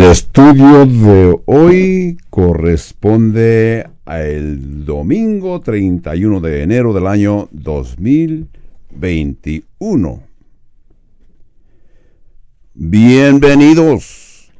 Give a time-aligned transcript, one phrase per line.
[0.00, 10.22] El estudio de hoy corresponde al domingo 31 de enero del año 2021.
[12.72, 14.50] Bienvenidos.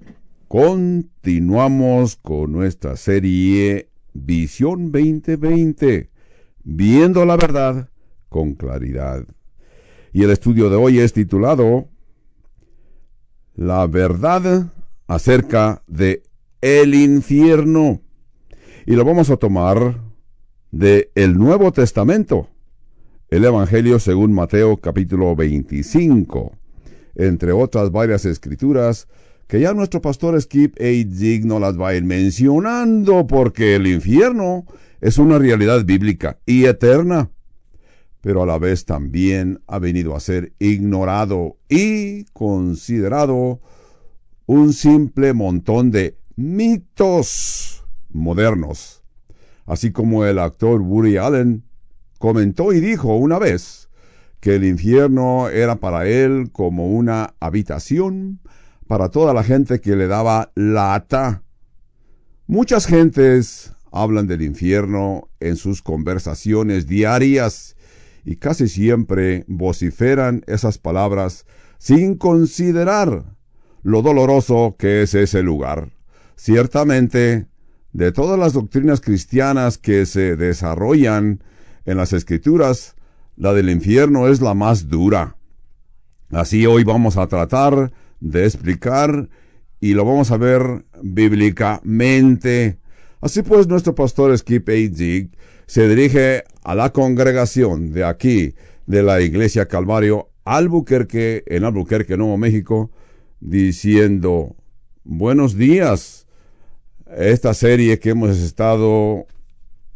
[0.46, 6.10] Continuamos con nuestra serie Visión 2020,
[6.64, 7.88] viendo la verdad
[8.28, 9.24] con claridad.
[10.12, 11.88] Y el estudio de hoy es titulado
[13.54, 14.70] La verdad
[15.10, 16.22] acerca de
[16.60, 18.00] el infierno.
[18.86, 20.00] Y lo vamos a tomar
[20.70, 22.48] de el Nuevo Testamento,
[23.28, 26.52] el Evangelio según Mateo capítulo 25,
[27.16, 29.08] entre otras varias escrituras
[29.48, 30.84] que ya nuestro pastor Skip A.
[30.84, 34.64] Digno las va a ir mencionando porque el infierno
[35.00, 37.32] es una realidad bíblica y eterna,
[38.20, 43.60] pero a la vez también ha venido a ser ignorado y considerado
[44.52, 49.04] un simple montón de mitos modernos.
[49.64, 51.62] Así como el actor Woody Allen
[52.18, 53.88] comentó y dijo una vez
[54.40, 58.40] que el infierno era para él como una habitación
[58.88, 61.44] para toda la gente que le daba lata.
[62.48, 67.76] Muchas gentes hablan del infierno en sus conversaciones diarias
[68.24, 71.46] y casi siempre vociferan esas palabras
[71.78, 73.38] sin considerar
[73.82, 75.90] lo doloroso que es ese lugar.
[76.36, 77.46] Ciertamente,
[77.92, 81.42] de todas las doctrinas cristianas que se desarrollan
[81.84, 82.94] en las escrituras,
[83.36, 85.36] la del infierno es la más dura.
[86.30, 89.28] Así hoy vamos a tratar de explicar
[89.80, 92.78] y lo vamos a ver bíblicamente.
[93.20, 94.72] Así pues, nuestro pastor Skip A.
[94.72, 95.30] Zig
[95.66, 98.54] se dirige a la congregación de aquí,
[98.86, 102.90] de la iglesia Calvario Albuquerque, en Albuquerque, Nuevo México,
[103.40, 104.54] diciendo,
[105.04, 106.26] buenos días.
[107.16, 109.26] Esta serie que hemos estado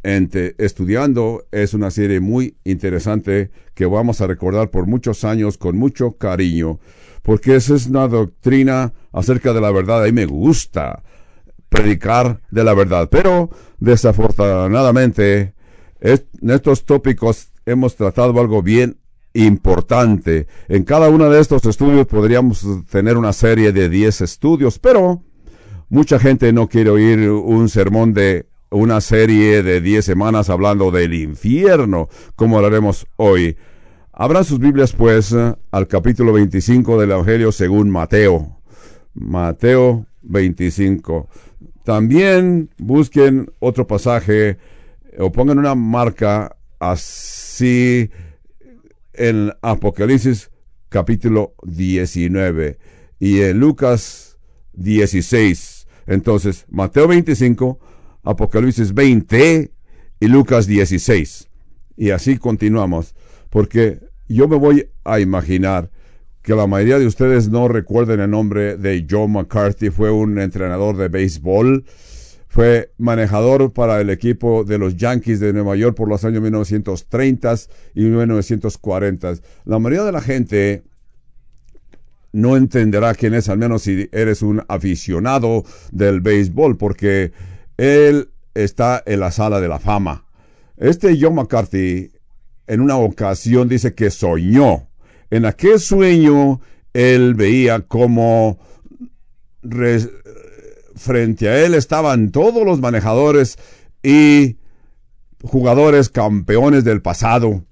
[0.03, 6.13] estudiando es una serie muy interesante que vamos a recordar por muchos años con mucho
[6.19, 6.79] cariño,
[7.23, 10.05] porque esa es una doctrina acerca de la verdad.
[10.07, 11.03] y me gusta
[11.69, 15.55] predicar de la verdad, pero desafortunadamente
[16.01, 18.99] en estos tópicos hemos tratado algo bien
[19.35, 20.47] importante.
[20.69, 25.23] En cada uno de estos estudios podríamos tener una serie de 10 estudios, pero
[25.89, 31.15] mucha gente no quiere oír un sermón de una serie de 10 semanas hablando del
[31.15, 33.57] infierno, como lo haremos hoy.
[34.13, 38.61] Abran sus Biblias, pues, al capítulo 25 del Evangelio según Mateo.
[39.15, 41.29] Mateo 25.
[41.85, 44.59] También busquen otro pasaje
[45.19, 48.11] o pongan una marca así
[49.17, 50.51] en Apocalipsis
[50.89, 52.79] capítulo 19
[53.19, 54.39] y en Lucas
[54.75, 55.87] 16.
[56.07, 57.79] Entonces, Mateo 25,
[58.23, 59.73] Apocalipsis 20
[60.21, 61.49] y Lucas 16.
[61.97, 63.15] Y así continuamos,
[63.51, 65.91] porque yo me voy a imaginar
[66.43, 70.97] que la mayoría de ustedes no recuerden el nombre de Joe McCarthy, fue un entrenador
[70.97, 71.85] de béisbol
[72.55, 77.53] fue manejador para el equipo de los Yankees de Nueva York por los años 1930
[77.97, 79.35] y 1940.
[79.65, 80.85] La mayoría de la gente
[82.31, 87.33] no entenderá quién es, al menos si eres un aficionado del béisbol, porque
[87.77, 90.25] él está en la sala de la fama.
[90.77, 92.13] Este John McCarthy
[92.69, 94.87] en una ocasión dice que soñó.
[95.29, 96.61] En aquel sueño
[96.93, 98.61] él veía como
[101.05, 103.59] frente a él estaban todos los manejadores
[104.03, 104.57] y
[105.43, 107.65] jugadores campeones del pasado,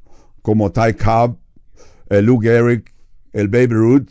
[0.42, 1.38] como Ty Cobb,
[2.08, 2.84] el Lou Gehrig,
[3.32, 4.10] el Baby Ruth,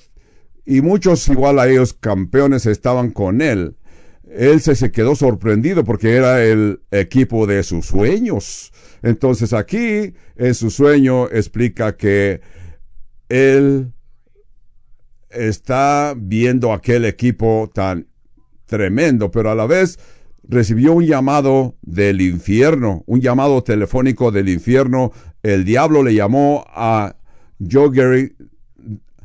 [0.65, 3.77] y muchos igual a ellos campeones estaban con él.
[4.29, 8.71] Él se, se quedó sorprendido porque era el equipo de sus sueños.
[9.03, 12.41] Entonces aquí, en su sueño, explica que
[13.29, 13.91] él
[15.29, 18.07] está viendo aquel equipo tan
[18.71, 19.99] tremendo, pero a la vez
[20.47, 25.11] recibió un llamado del infierno, un llamado telefónico del infierno.
[25.43, 27.17] El diablo le llamó a
[27.59, 28.33] Joe Gary,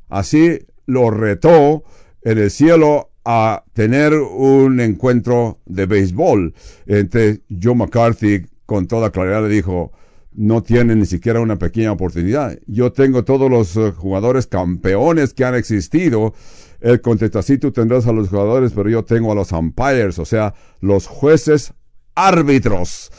[0.09, 1.85] así lo retó
[2.23, 6.53] en el cielo a tener un encuentro de béisbol.
[6.87, 9.93] Entre Joe McCarthy con toda claridad le dijo,
[10.33, 12.59] no tiene ni siquiera una pequeña oportunidad.
[12.67, 16.35] Yo tengo todos los eh, jugadores campeones que han existido
[16.81, 20.25] él contesta, sí, tú tendrás a los jugadores, pero yo tengo a los umpires, o
[20.25, 21.73] sea, los jueces
[22.15, 23.11] árbitros.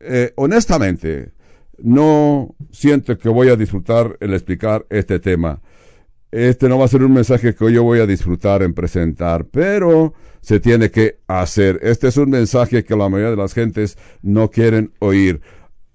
[0.00, 1.32] Eh, honestamente,
[1.78, 5.60] no siento que voy a disfrutar el explicar este tema.
[6.30, 10.12] este no va a ser un mensaje que yo voy a disfrutar en presentar, pero
[10.40, 11.78] se tiene que hacer.
[11.82, 15.40] Este es un mensaje que la mayoría de las gentes no quieren oír.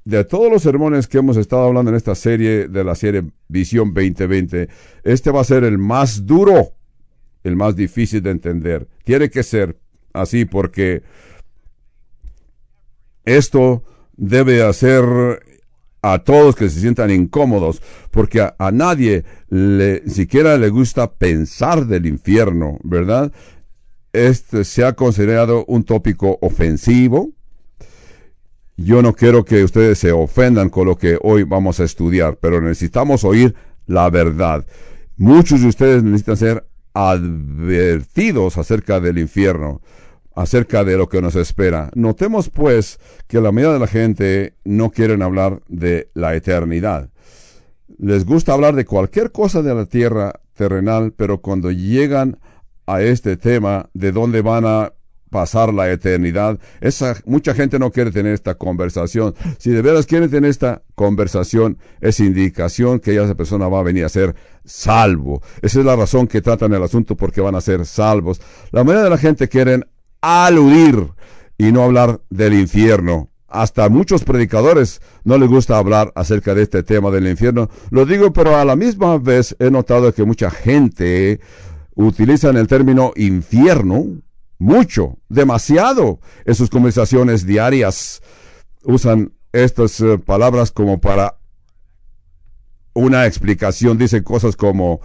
[0.06, 3.94] De todos los sermones que hemos estado hablando en esta serie de la serie Visión
[3.94, 4.68] 2020,
[5.04, 6.74] este va a ser el más duro,
[7.44, 8.88] el más difícil de entender.
[9.04, 9.78] Tiene que ser
[10.14, 11.04] así porque
[13.26, 13.84] esto
[14.16, 15.04] debe hacer
[16.02, 17.82] a todos que se sientan incómodos,
[18.12, 23.32] porque a, nadie le, siquiera le gusta pensar del infierno, ¿verdad?
[24.12, 27.30] Este se ha considerado un tópico ofensivo.
[28.76, 32.60] Yo no quiero que ustedes se ofendan con lo que hoy vamos a estudiar, pero
[32.60, 33.56] necesitamos oír
[33.86, 34.66] la verdad.
[35.16, 39.82] Muchos de ustedes necesitan ser advertidos acerca del infierno
[40.36, 41.92] acerca de lo que nos espera.
[41.96, 47.10] Notemos pues que la mayoría de la gente no quieren hablar de la eternidad.
[48.00, 52.40] Les gusta hablar de cualquier cosa de la tierra terrenal, pero cuando llegan
[52.86, 54.94] a este tema de dónde van a
[55.34, 59.34] pasar la eternidad, esa mucha gente no quiere tener esta conversación.
[59.58, 64.06] Si de veras quieren tener esta conversación, es indicación que esa persona va a venir
[64.06, 65.42] a ser salvo.
[65.64, 68.40] Esa es la razón que tratan el asunto porque van a ser salvos.
[68.72, 69.88] La mayoría de la gente quieren
[70.22, 71.10] aludir
[71.58, 73.32] y no hablar del infierno.
[73.48, 77.72] Hasta muchos predicadores no les gusta hablar acerca de este tema del infierno.
[77.90, 81.40] Lo digo, pero a la misma vez he notado que mucha gente
[81.96, 84.22] utiliza el término infierno
[84.64, 88.22] mucho, demasiado en sus conversaciones diarias.
[88.84, 91.38] Usan estas eh, palabras como para
[92.94, 93.98] una explicación.
[93.98, 95.02] Dicen cosas como,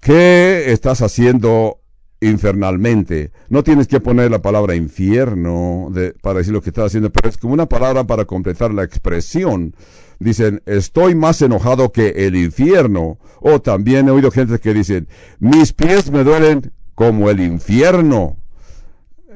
[0.00, 1.80] ¿qué estás haciendo
[2.20, 3.32] infernalmente.
[3.48, 5.92] No tienes que poner la palabra infierno
[6.22, 9.74] para decir lo que estás haciendo, pero es como una palabra para completar la expresión.
[10.18, 13.18] Dicen, estoy más enojado que el infierno.
[13.40, 15.06] O también he oído gente que dicen,
[15.38, 18.36] mis pies me duelen como el infierno.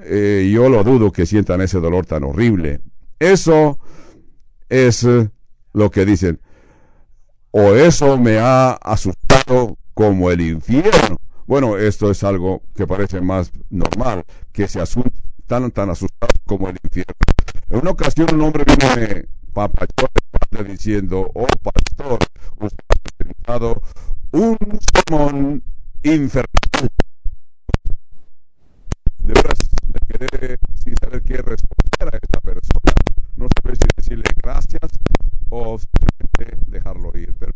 [0.05, 2.81] Eh, yo lo dudo que sientan ese dolor tan horrible.
[3.19, 3.79] Eso
[4.69, 5.31] es eh,
[5.73, 6.41] lo que dicen.
[7.51, 11.19] O eso me ha asustado como el infierno.
[11.47, 16.77] Bueno, esto es algo que parece más normal, que se asuntan tan, asustados como el
[16.85, 17.15] infierno.
[17.71, 22.19] En una ocasión un hombre vino de padre diciendo, oh pastor,
[22.61, 23.83] usted ha presentado
[24.33, 24.59] un
[24.93, 25.63] sermón
[26.03, 26.89] infernal.
[29.29, 32.95] De veras me quedé sin saber qué responder a esta persona.
[33.37, 34.99] No sabía si decirle gracias
[35.51, 37.35] o simplemente dejarlo ir.
[37.39, 37.53] Pero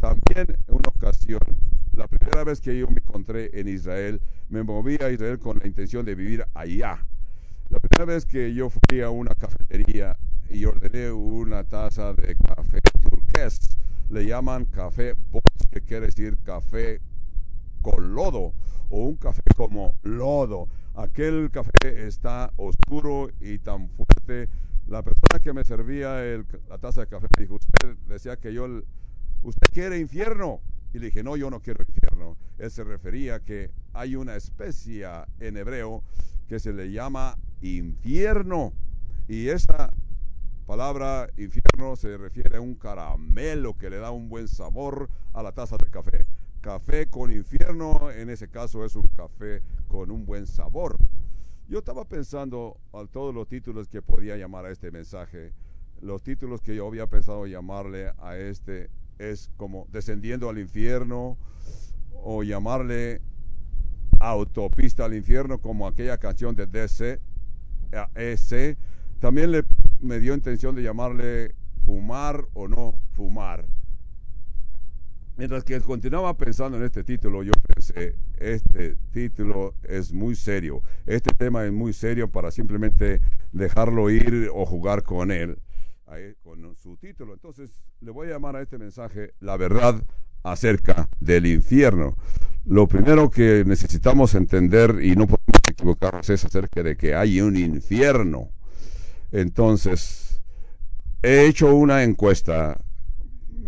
[0.00, 1.40] también en una ocasión
[1.92, 5.66] la primera vez que yo me encontré en Israel, me moví a Israel con la
[5.66, 7.04] intención de vivir allá.
[7.68, 10.16] La primera vez que yo fui a una cafetería
[10.48, 13.76] y ordené una taza de café turqués,
[14.08, 17.02] le llaman café bots, que quiere decir café
[17.82, 18.54] con lodo
[18.88, 20.66] o un café como lodo.
[20.96, 24.48] Aquel café está oscuro y tan fuerte.
[24.88, 26.16] La persona que me servía
[26.68, 28.66] la taza de café me dijo, usted decía que yo,
[29.44, 30.60] usted quiere infierno.
[30.92, 32.36] Y le dije, no, yo no quiero infierno.
[32.58, 35.06] Él se refería que hay una especie
[35.38, 36.02] en hebreo
[36.48, 38.72] que se le llama infierno.
[39.28, 39.92] Y esa
[40.66, 45.52] palabra infierno se refiere a un caramelo que le da un buen sabor a la
[45.52, 46.26] taza de café.
[46.62, 50.96] Café con infierno, en ese caso es un café con un buen sabor.
[51.68, 55.52] Yo estaba pensando a todos los títulos que podía llamar a este mensaje,
[56.00, 61.36] los títulos que yo había pensado llamarle a este es como descendiendo al infierno
[62.22, 63.20] o llamarle
[64.20, 67.20] autopista al infierno como aquella canción de DC,
[68.14, 68.78] ese
[69.18, 69.64] También le,
[70.00, 73.66] me dio intención de llamarle fumar o no fumar.
[75.36, 81.34] Mientras que continuaba pensando en este título, yo pensé, este título es muy serio, este
[81.34, 83.20] tema es muy serio para simplemente
[83.50, 85.58] dejarlo ir o jugar con él
[86.42, 87.32] con su título.
[87.32, 87.70] Entonces,
[88.00, 90.02] le voy a llamar a este mensaje La verdad
[90.42, 92.16] acerca del infierno.
[92.64, 97.56] Lo primero que necesitamos entender, y no podemos equivocarnos, es acerca de que hay un
[97.56, 98.50] infierno.
[99.30, 100.42] Entonces,
[101.22, 102.78] he hecho una encuesta.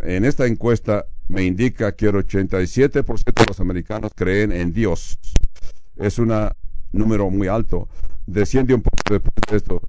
[0.02, 5.18] En esta encuesta me indica que el 87% de los americanos creen en Dios.
[5.96, 6.32] Es un
[6.92, 7.88] número muy alto.
[8.26, 9.82] Desciende un poco después de esto.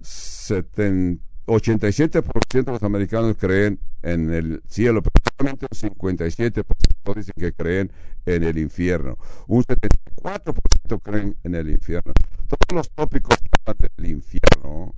[0.00, 7.52] 70 87% de los americanos creen en el cielo, pero solamente un 57% dicen que
[7.54, 7.90] creen
[8.26, 9.16] en el infierno.
[9.46, 12.12] Un 74% creen en el infierno.
[12.48, 14.94] Todos los tópicos hablan del infierno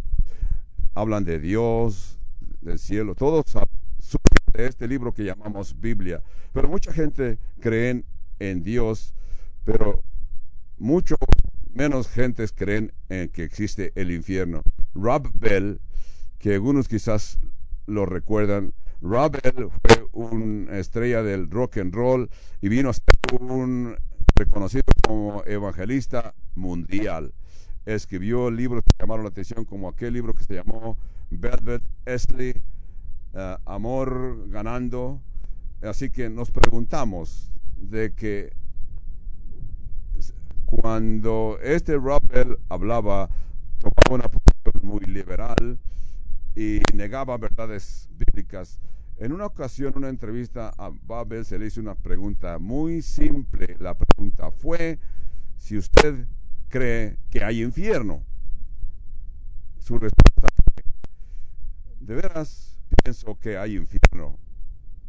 [0.94, 2.18] hablan de Dios,
[2.60, 3.68] del cielo, todos surgen
[4.66, 6.22] este libro que llamamos Biblia.
[6.52, 8.04] Pero mucha gente cree
[8.38, 9.14] en Dios,
[9.64, 10.02] pero
[10.78, 11.16] mucho
[11.72, 14.62] menos gentes creen en que existe el infierno.
[14.94, 15.80] Rob Bell,
[16.38, 17.38] que algunos quizás
[17.86, 23.04] lo recuerdan, Rob Bell fue una estrella del rock and roll y vino a ser
[23.40, 23.96] un
[24.34, 27.32] reconocido como evangelista mundial.
[27.86, 30.98] Escribió libros que llamaron la atención, como aquel libro que se llamó
[31.30, 32.62] Velvet Esley,
[33.34, 35.20] eh, Amor ganando.
[35.82, 38.52] Así que nos preguntamos de que
[40.66, 43.28] cuando este Rob Bell hablaba,
[43.78, 45.78] tomaba una posición muy liberal
[46.54, 48.78] y negaba verdades bíblicas.
[49.16, 53.76] En una ocasión, una entrevista a Bob Bell se le hizo una pregunta muy simple.
[53.78, 54.98] La pregunta fue
[55.56, 56.26] si usted
[56.68, 58.22] cree que hay infierno.
[59.78, 60.84] Su respuesta fue,
[62.00, 62.69] de veras
[63.02, 64.38] pienso que hay infierno,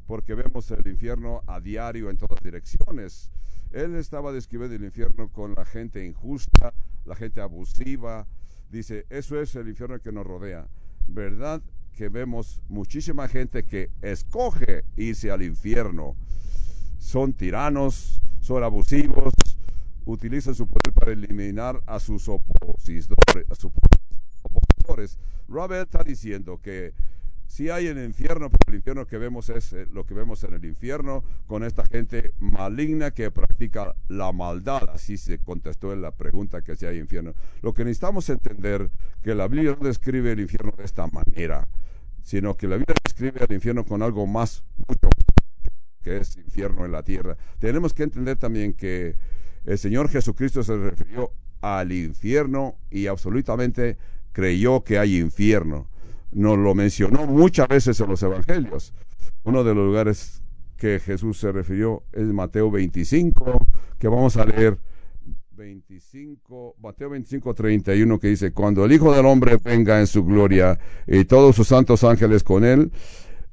[0.07, 3.31] porque vemos el infierno a diario en todas direcciones.
[3.71, 6.73] Él estaba describiendo el infierno con la gente injusta,
[7.05, 8.27] la gente abusiva.
[8.69, 10.67] Dice, eso es el infierno que nos rodea.
[11.07, 11.61] ¿Verdad
[11.93, 16.15] que vemos muchísima gente que escoge irse al infierno?
[16.97, 19.33] Son tiranos, son abusivos,
[20.05, 23.45] utilizan su poder para eliminar a sus opositores.
[23.49, 23.71] A sus
[24.43, 25.17] opositores.
[25.47, 26.93] Robert está diciendo que
[27.51, 30.53] si hay el infierno, pero el infierno que vemos es eh, lo que vemos en
[30.53, 34.89] el infierno con esta gente maligna que practica la maldad.
[34.93, 37.33] Así se contestó en la pregunta que si hay infierno.
[37.61, 38.89] Lo que necesitamos entender
[39.21, 41.67] que la Biblia no describe el infierno de esta manera,
[42.23, 45.09] sino que la Biblia describe el infierno con algo más, mucho
[46.01, 47.35] que es infierno en la tierra.
[47.59, 49.17] Tenemos que entender también que
[49.65, 53.97] el Señor Jesucristo se refirió al infierno y absolutamente
[54.31, 55.90] creyó que hay infierno
[56.31, 58.93] nos lo mencionó muchas veces en los evangelios.
[59.43, 60.41] Uno de los lugares
[60.77, 63.65] que Jesús se refirió es Mateo 25,
[63.99, 64.77] que vamos a leer
[65.51, 70.79] 25, Mateo 25, 31, que dice, cuando el Hijo del Hombre venga en su gloria
[71.05, 72.91] y todos sus santos ángeles con él,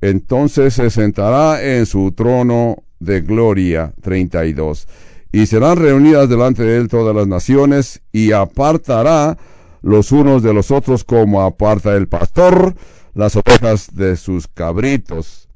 [0.01, 4.89] entonces se sentará en su trono de gloria, 32,
[5.33, 9.37] y serán reunidas delante de él todas las naciones y apartará
[9.83, 12.75] los unos de los otros como aparta el pastor
[13.19, 15.49] las ovejas de sus cabritos.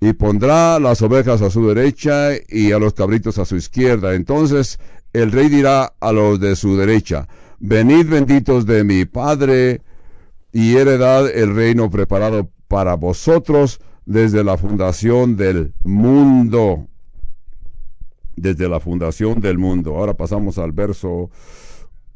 [0.00, 4.14] Y pondrá las ovejas a su derecha y a los cabritos a su izquierda.
[4.14, 4.78] Entonces
[5.14, 7.26] el rey dirá a los de su derecha,
[7.58, 9.80] venid benditos de mi Padre
[10.52, 16.86] y heredad el reino preparado para vosotros desde la fundación del mundo.
[18.36, 19.96] Desde la fundación del mundo.
[19.96, 21.30] Ahora pasamos al verso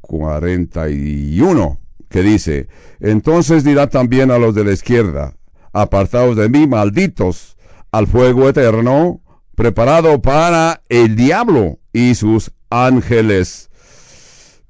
[0.08, 2.66] 41, que dice,
[2.98, 5.34] entonces dirá también a los de la izquierda,
[5.72, 7.56] apartados de mí, malditos,
[7.92, 9.20] al fuego eterno,
[9.54, 13.70] preparado para el diablo y sus ángeles.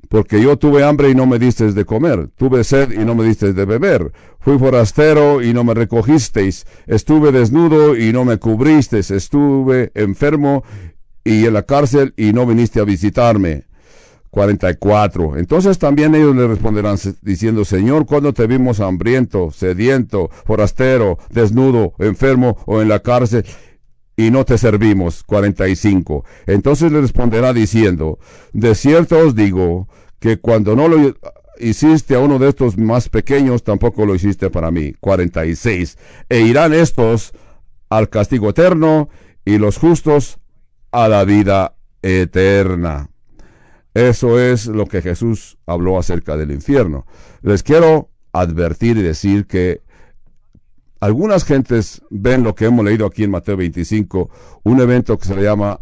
[0.09, 3.25] Porque yo tuve hambre y no me disteis de comer, tuve sed y no me
[3.25, 9.11] disteis de beber, fui forastero y no me recogisteis, estuve desnudo y no me cubristeis,
[9.11, 10.64] estuve enfermo
[11.23, 13.68] y en la cárcel y no viniste a visitarme.
[14.31, 15.37] 44.
[15.37, 22.57] Entonces también ellos le responderán diciendo, Señor, cuando te vimos hambriento, sediento, forastero, desnudo, enfermo
[22.67, 23.45] o en la cárcel
[24.17, 25.23] y no te servimos?
[25.23, 26.25] 45.
[26.47, 28.19] Entonces le responderá diciendo,
[28.53, 31.15] de cierto os digo que cuando no lo
[31.61, 34.93] hiciste a uno de estos más pequeños, tampoco lo hiciste para mí.
[35.01, 35.99] 46.
[36.29, 37.33] E irán estos
[37.89, 39.09] al castigo eterno
[39.45, 40.39] y los justos
[40.91, 43.11] a la vida eterna.
[43.99, 47.05] Eso es lo que Jesús habló acerca del infierno.
[47.43, 49.83] Les quiero advertir y decir que
[51.00, 54.31] algunas gentes ven lo que hemos leído aquí en Mateo 25,
[54.62, 55.81] un evento que se llama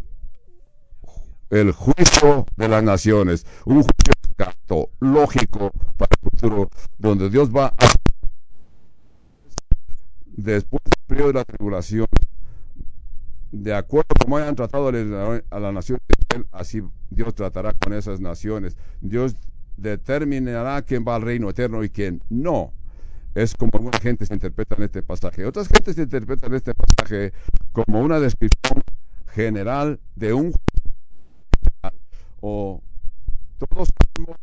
[1.51, 7.87] el juicio de las naciones, un juicio lógico para el futuro, donde Dios va a...
[10.25, 12.07] Después del periodo de la tribulación,
[13.51, 15.99] de acuerdo a cómo hayan tratado a la nación
[16.51, 18.77] así Dios tratará con esas naciones.
[19.01, 19.35] Dios
[19.77, 22.73] determinará quién va al reino eterno y quién no.
[23.35, 25.45] Es como alguna gente se interpreta en este pasaje.
[25.45, 27.33] Otras gentes interpretan este pasaje
[27.71, 28.81] como una descripción
[29.27, 30.53] general de un
[32.41, 32.81] o
[33.59, 34.37] todos salvos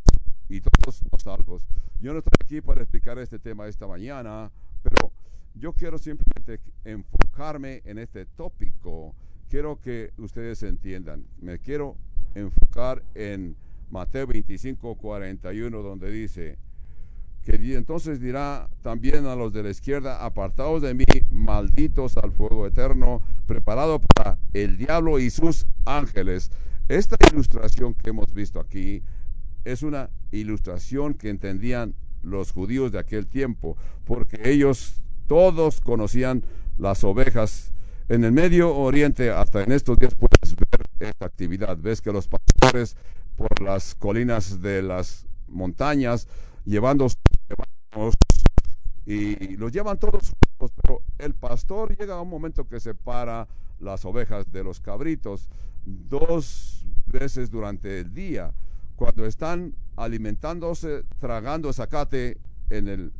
[0.48, 1.66] y todos no salvos.
[2.00, 4.50] Yo no estoy aquí para explicar este tema esta mañana,
[4.82, 5.10] pero
[5.54, 9.14] yo quiero simplemente enfocarme en este tópico
[9.54, 11.24] quiero que ustedes entiendan.
[11.40, 11.96] Me quiero
[12.34, 13.56] enfocar en
[13.90, 16.58] Mateo 25, 41, donde dice,
[17.44, 22.66] que entonces dirá también a los de la izquierda, apartados de mí, malditos al fuego
[22.66, 26.50] eterno, preparado para el diablo y sus ángeles.
[26.88, 29.02] Esta ilustración que hemos visto aquí
[29.64, 36.44] es una ilustración que entendían los judíos de aquel tiempo, porque ellos todos conocían
[36.78, 37.72] las ovejas.
[38.08, 41.76] En el Medio Oriente, hasta en estos días puedes ver esta actividad.
[41.78, 42.96] Ves que los pastores
[43.36, 46.28] por las colinas de las montañas
[46.64, 47.08] llevando
[49.06, 53.46] y los llevan todos juntos, pero el pastor llega a un momento que separa
[53.78, 55.48] las ovejas de los cabritos
[55.84, 58.52] dos veces durante el día,
[58.96, 62.38] cuando están alimentándose, tragando zacate
[62.70, 63.12] en el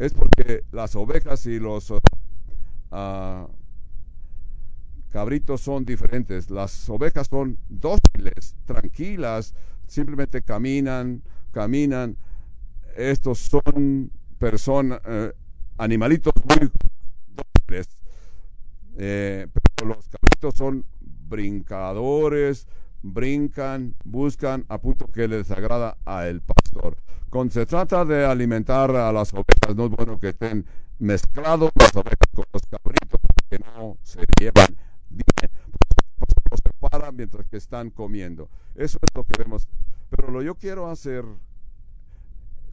[0.00, 2.00] es porque las ovejas y los uh,
[5.10, 6.50] cabritos son diferentes.
[6.50, 9.54] Las ovejas son dóciles, tranquilas,
[9.86, 12.16] simplemente caminan, caminan
[12.96, 15.32] estos son personas, eh,
[15.76, 16.70] animalitos muy
[17.28, 17.88] dóciles,
[18.96, 20.86] eh, pero los cabritos son
[21.28, 22.66] brincadores,
[23.02, 26.96] brincan, buscan a punto que les agrada a el pastor.
[27.30, 30.66] Cuando se trata de alimentar a las ovejas, no es bueno que estén
[30.98, 34.76] mezclados las ovejas con los cabritos, porque no se llevan
[35.08, 35.50] bien.
[36.50, 38.48] Los separan mientras que están comiendo.
[38.74, 39.68] Eso es lo que vemos.
[40.10, 41.24] Pero lo yo quiero hacer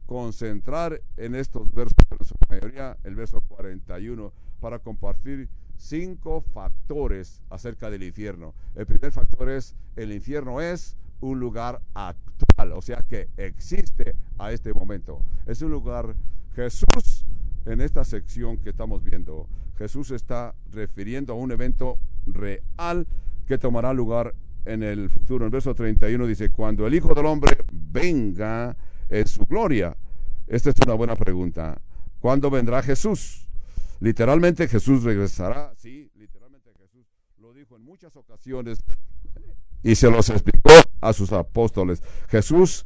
[0.06, 7.90] concentrar en estos versos, en su mayoría el verso 41, para compartir cinco factores acerca
[7.90, 8.54] del infierno.
[8.74, 14.52] El primer factor es, el infierno es un lugar actual, o sea que existe a
[14.52, 15.20] este momento.
[15.46, 16.14] Es un lugar,
[16.54, 17.24] Jesús,
[17.64, 19.46] en esta sección que estamos viendo,
[19.78, 23.06] Jesús está refiriendo a un evento real
[23.46, 25.46] que tomará lugar en el futuro.
[25.46, 28.76] En verso 31 dice, cuando el Hijo del Hombre venga,
[29.08, 29.96] en su gloria?
[30.46, 31.80] Esta es una buena pregunta.
[32.20, 33.47] ¿Cuándo vendrá Jesús?
[34.00, 35.72] Literalmente Jesús regresará.
[35.76, 37.06] Sí, literalmente Jesús
[37.38, 38.78] lo dijo en muchas ocasiones
[39.82, 42.02] y se los explicó a sus apóstoles.
[42.28, 42.84] Jesús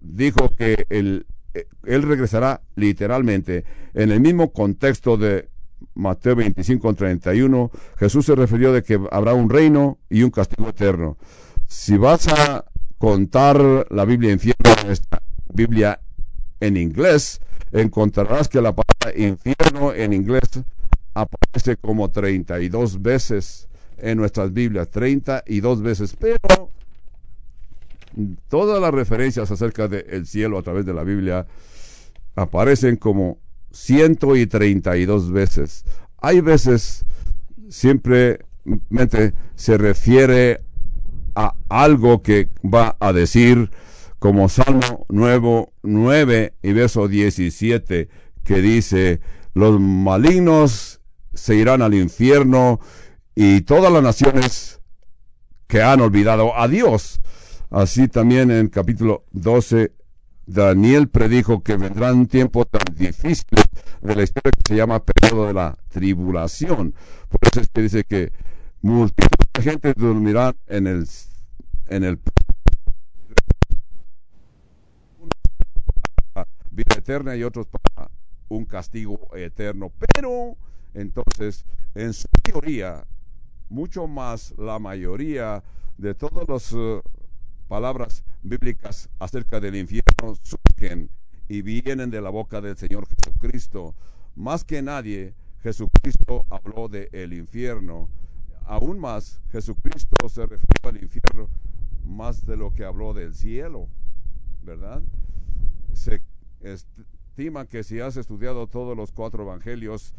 [0.00, 1.26] dijo que él,
[1.84, 3.64] él regresará literalmente.
[3.94, 5.48] En el mismo contexto de
[5.94, 11.16] Mateo 25, 31, Jesús se refirió de que habrá un reino y un castigo eterno.
[11.66, 12.64] Si vas a
[12.98, 16.00] contar la Biblia infierno esta Biblia
[16.66, 17.40] en inglés,
[17.72, 20.48] encontrarás que la palabra infierno en inglés
[21.14, 26.70] aparece como 32 veces en nuestras Biblias, 32 veces, pero
[28.48, 31.46] todas las referencias acerca del cielo a través de la Biblia
[32.34, 33.38] aparecen como
[33.72, 35.84] 132 veces.
[36.18, 37.04] Hay veces,
[37.68, 40.62] simplemente se refiere
[41.34, 43.70] a algo que va a decir
[44.18, 48.08] como Salmo nuevo 9 y verso 17
[48.44, 49.20] que dice,
[49.54, 51.00] los malignos
[51.34, 52.80] se irán al infierno
[53.34, 54.80] y todas las naciones
[55.66, 57.20] que han olvidado a Dios.
[57.70, 59.92] Así también en capítulo 12,
[60.46, 63.58] Daniel predijo que vendrán un tiempo tan difícil
[64.00, 66.94] de la historia que se llama periodo de la tribulación.
[67.28, 68.32] Por eso es que dice que
[68.80, 71.08] multitud de gente dormirán en el,
[71.88, 72.18] en el
[76.76, 78.10] vida eterna y otros para
[78.48, 79.90] un castigo eterno.
[80.14, 80.56] Pero
[80.94, 83.04] entonces, en su teoría,
[83.68, 85.64] mucho más la mayoría
[85.96, 87.00] de todas las eh,
[87.66, 91.10] palabras bíblicas acerca del infierno surgen
[91.48, 93.94] y vienen de la boca del Señor Jesucristo.
[94.34, 98.08] Más que nadie, Jesucristo habló del el infierno.
[98.66, 101.48] Aún más, Jesucristo se refirió al infierno
[102.04, 103.88] más de lo que habló del cielo,
[104.62, 105.02] ¿verdad?
[105.92, 106.20] Se
[106.72, 110.14] estima que si has estudiado todos los cuatro evangelios,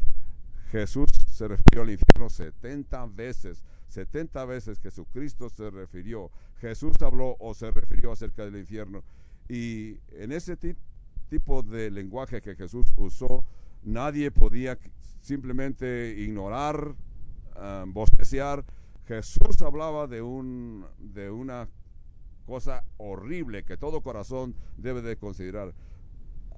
[0.70, 3.64] Jesús se refirió al infierno 70 veces.
[3.88, 6.30] 70 veces Jesucristo se refirió.
[6.60, 9.02] Jesús habló o se refirió acerca del infierno.
[9.48, 13.44] Y en ese tipo de lenguaje que Jesús usó,
[13.82, 14.78] nadie podía
[15.20, 16.94] simplemente ignorar,
[17.56, 17.94] um.
[19.06, 21.66] Jesús hablaba de, un, de una
[22.44, 25.72] cosa horrible que todo corazón debe de considerar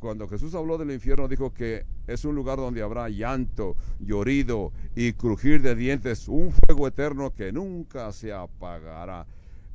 [0.01, 5.13] cuando Jesús habló del infierno, dijo que es un lugar donde habrá llanto, llorido y
[5.13, 9.27] crujir de dientes, un fuego eterno que nunca se apagará.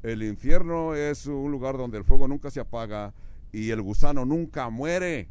[0.03, 3.13] El infierno es un lugar donde el fuego nunca se apaga
[3.51, 5.29] y el gusano nunca muere.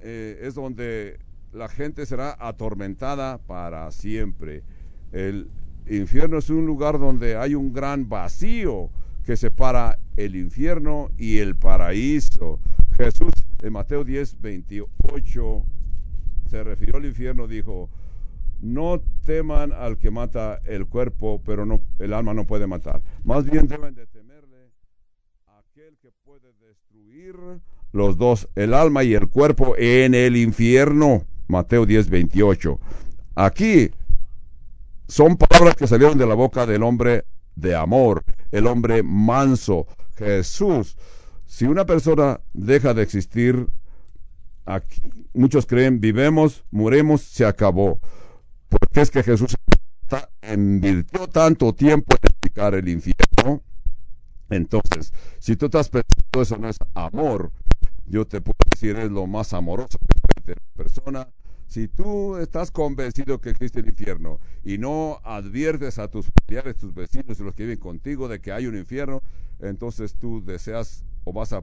[0.00, 1.18] Eh, es donde
[1.52, 4.62] la gente será atormentada para siempre.
[5.12, 5.48] El
[5.88, 8.90] infierno es un lugar donde hay un gran vacío
[9.24, 12.58] que separa el infierno y el paraíso.
[13.04, 15.64] Jesús en Mateo 10, 28
[16.48, 17.90] se refirió al infierno, dijo,
[18.60, 23.02] no teman al que mata el cuerpo, pero no, el alma no puede matar.
[23.24, 24.70] Más bien deben de temerle
[25.46, 27.34] a aquel que puede destruir
[27.90, 31.24] los dos, el alma y el cuerpo en el infierno.
[31.48, 32.78] Mateo 10, 28.
[33.34, 33.90] Aquí
[35.08, 37.24] son palabras que salieron de la boca del hombre
[37.56, 39.86] de amor, el hombre manso,
[40.16, 40.96] Jesús.
[41.52, 43.68] Si una persona deja de existir,
[44.64, 45.02] aquí,
[45.34, 48.00] muchos creen, vivemos, muremos, se acabó.
[48.70, 49.54] Porque es que Jesús
[50.50, 53.62] invirtió tanto tiempo en explicar el infierno.
[54.48, 57.52] Entonces, si tú estás pensando eso no es amor,
[58.06, 61.28] yo te puedo decir es lo más amoroso que puede tener una persona.
[61.66, 66.94] Si tú estás convencido que existe el infierno y no adviertes a tus familiares, tus
[66.94, 69.20] vecinos y los que viven contigo de que hay un infierno,
[69.60, 71.62] entonces tú deseas o vas a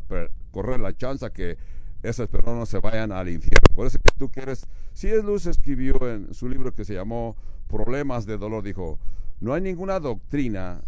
[0.51, 1.57] correr la chance que
[2.03, 3.75] esas personas se vayan al infierno.
[3.75, 7.35] Por eso que tú quieres, si es Luz escribió en su libro que se llamó
[7.67, 8.99] Problemas de Dolor, dijo,
[9.39, 10.81] no hay ninguna doctrina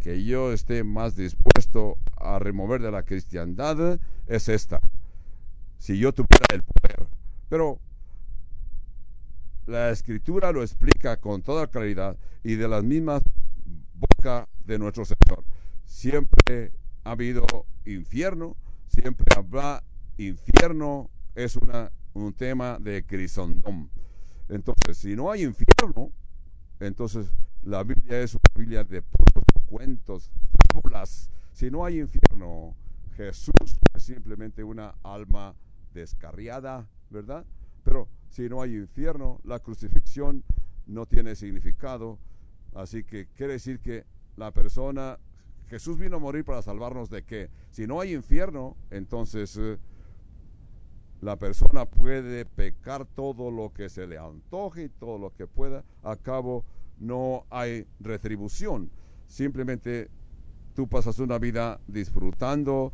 [0.00, 4.80] que yo esté más dispuesto a remover de la cristiandad, es esta
[5.82, 7.08] si yo tuviera el poder.
[7.48, 7.80] Pero
[9.66, 13.20] la escritura lo explica con toda claridad y de las mismas
[13.94, 15.44] boca de nuestro Señor.
[15.84, 16.70] Siempre
[17.04, 17.46] ha habido
[17.84, 19.82] infierno, siempre habrá
[20.16, 23.90] infierno, es una, un tema de Crisondón.
[24.48, 26.12] Entonces, si no hay infierno,
[26.80, 27.30] entonces
[27.62, 30.30] la Biblia es una Biblia de puros cuentos,
[30.72, 31.30] fábulas.
[31.52, 32.74] Si no hay infierno,
[33.16, 35.54] Jesús es simplemente una alma
[35.94, 37.44] descarriada, ¿verdad?
[37.84, 40.44] Pero si no hay infierno, la crucifixión
[40.86, 42.18] no tiene significado.
[42.74, 44.04] Así que quiere decir que
[44.36, 45.18] la persona,
[45.72, 49.78] Jesús vino a morir para salvarnos de que si no hay infierno, entonces eh,
[51.22, 55.82] la persona puede pecar todo lo que se le antoje y todo lo que pueda.
[56.02, 56.66] A cabo
[56.98, 58.90] no hay retribución.
[59.26, 60.10] Simplemente
[60.74, 62.92] tú pasas una vida disfrutando,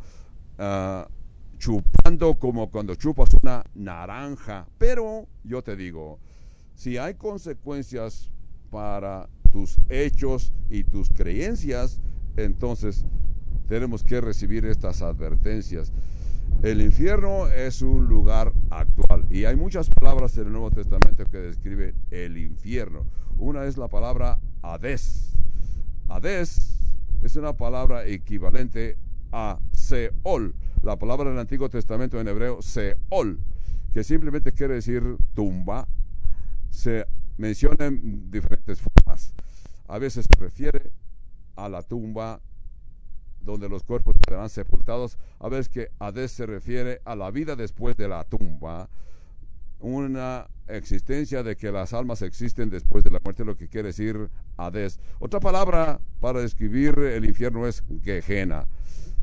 [0.61, 1.11] uh,
[1.59, 4.69] chupando como cuando chupas una naranja.
[4.79, 6.21] Pero yo te digo,
[6.77, 8.31] si hay consecuencias
[8.71, 12.01] para tus hechos y tus creencias,
[12.45, 13.05] entonces
[13.69, 15.93] tenemos que recibir estas advertencias.
[16.63, 21.39] El infierno es un lugar actual y hay muchas palabras en el Nuevo Testamento que
[21.39, 23.07] describen el infierno.
[23.39, 25.37] Una es la palabra Hades.
[26.09, 26.79] Hades
[27.23, 28.97] es una palabra equivalente
[29.31, 33.41] a Seol la palabra del Antiguo Testamento en hebreo, Seol,
[33.93, 35.03] que simplemente quiere decir
[35.35, 35.89] tumba,
[36.71, 39.35] se menciona en diferentes formas.
[39.89, 40.93] A veces se refiere
[41.59, 42.41] a la tumba
[43.41, 45.19] donde los cuerpos quedarán sepultados.
[45.39, 48.89] A veces que Hades se refiere a la vida después de la tumba.
[49.81, 54.29] Una existencia de que las almas existen después de la muerte, lo que quiere decir
[54.57, 55.01] Hades.
[55.19, 58.67] Otra palabra para describir el infierno es Gehenna.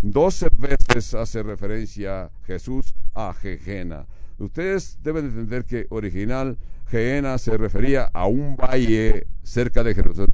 [0.02, 4.06] Doce veces hace referencia Jesús a Gehenna.
[4.38, 10.34] Ustedes deben entender que original Gehenna se refería a un valle cerca de Jerusalén,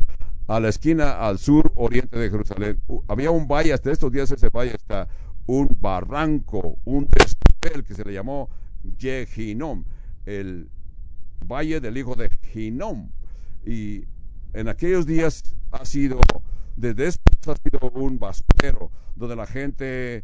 [0.56, 2.80] a la esquina al sur oriente de Jerusalén.
[3.08, 5.08] Había un valle, hasta estos días ese valle está
[5.48, 8.50] un barranco, un desnivel que se le llamó
[8.98, 9.86] Yehinom,
[10.26, 10.70] el
[11.48, 13.10] valle del hijo de Ginom.
[13.66, 14.04] Y
[14.54, 16.20] en aquellos días ha sido
[16.76, 20.24] desde eso ha sido un basurero, donde la gente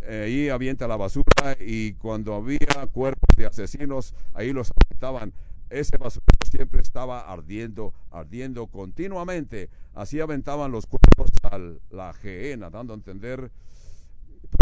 [0.00, 5.32] eh, ahí avienta la basura y cuando había cuerpos de asesinos, ahí los aventaban.
[5.68, 9.68] Ese basurero siempre estaba ardiendo, ardiendo continuamente.
[9.94, 11.58] Así aventaban los cuerpos a
[11.94, 13.50] la gehenna, dando a entender.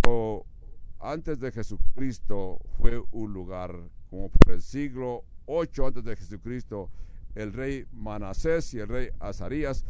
[0.02, 0.46] Pero
[1.00, 3.76] antes de Jesucristo fue un lugar,
[4.08, 6.90] como por el siglo 8 antes de Jesucristo,
[7.34, 9.84] el rey Manasés y el rey Azarías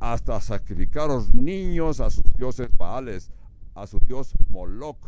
[0.00, 3.30] hasta sacrificar a los niños a sus dioses Baales,
[3.74, 4.98] a su dios Moloch,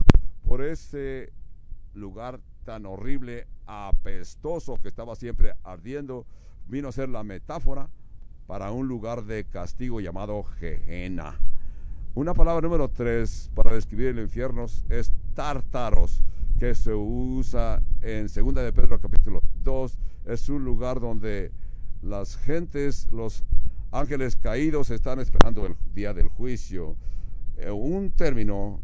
[0.45, 1.33] por ese
[1.95, 6.27] lugar tan horrible, apestoso que estaba siempre ardiendo,
[6.67, 7.89] vino a ser la metáfora
[8.47, 11.39] para un lugar de castigo llamado Gehenna.
[12.15, 16.23] Una palabra número tres para describir el infierno es tártaros,
[16.59, 19.99] que se usa en 2 de Pedro capítulo 2.
[20.25, 21.53] Es un lugar donde
[22.03, 23.45] las gentes, los
[23.93, 26.97] ángeles caídos están esperando el día del juicio.
[27.57, 28.81] Eh, un término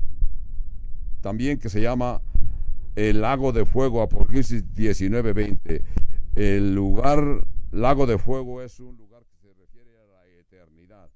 [1.21, 2.21] también que se llama
[2.97, 5.83] el lago de fuego, Apocalipsis 19:20.
[6.37, 11.09] El lugar, lago de fuego, es un lugar que se refiere a la eternidad.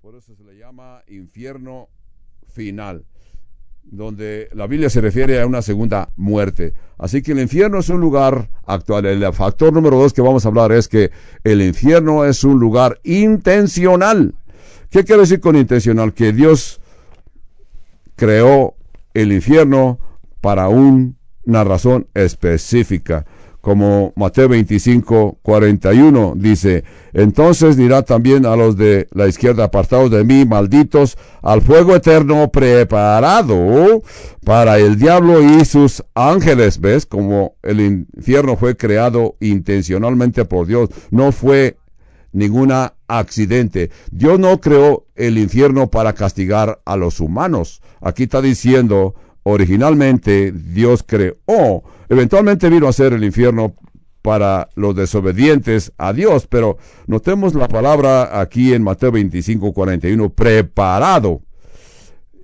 [0.00, 1.88] Por eso se le llama infierno
[2.48, 3.04] final.
[3.86, 6.72] donde la Biblia se refiere a una segunda muerte.
[6.96, 9.04] Así que el infierno es un lugar actual.
[9.04, 11.10] El factor número dos que vamos a hablar es que
[11.44, 14.34] el infierno es un lugar intencional.
[14.90, 16.14] ¿Qué quiere decir con intencional?
[16.14, 16.80] Que Dios
[18.16, 18.74] creó
[19.12, 19.98] el infierno
[20.44, 23.24] para una razón específica
[23.62, 30.22] como Mateo 25, 41 dice, entonces dirá también a los de la izquierda, apartados de
[30.22, 34.02] mí, malditos, al fuego eterno preparado
[34.44, 36.78] para el diablo y sus ángeles.
[36.78, 37.06] ¿Ves?
[37.06, 41.78] Como el infierno fue creado intencionalmente por Dios, no fue
[42.32, 43.90] ninguna accidente.
[44.10, 47.80] Dios no creó el infierno para castigar a los humanos.
[48.02, 53.74] Aquí está diciendo, originalmente Dios creó Eventualmente vino a ser el infierno
[54.22, 61.42] para los desobedientes a Dios, pero notemos la palabra aquí en Mateo 25, 41, preparado.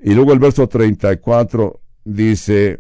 [0.03, 2.79] Y luego el verso 34 dice,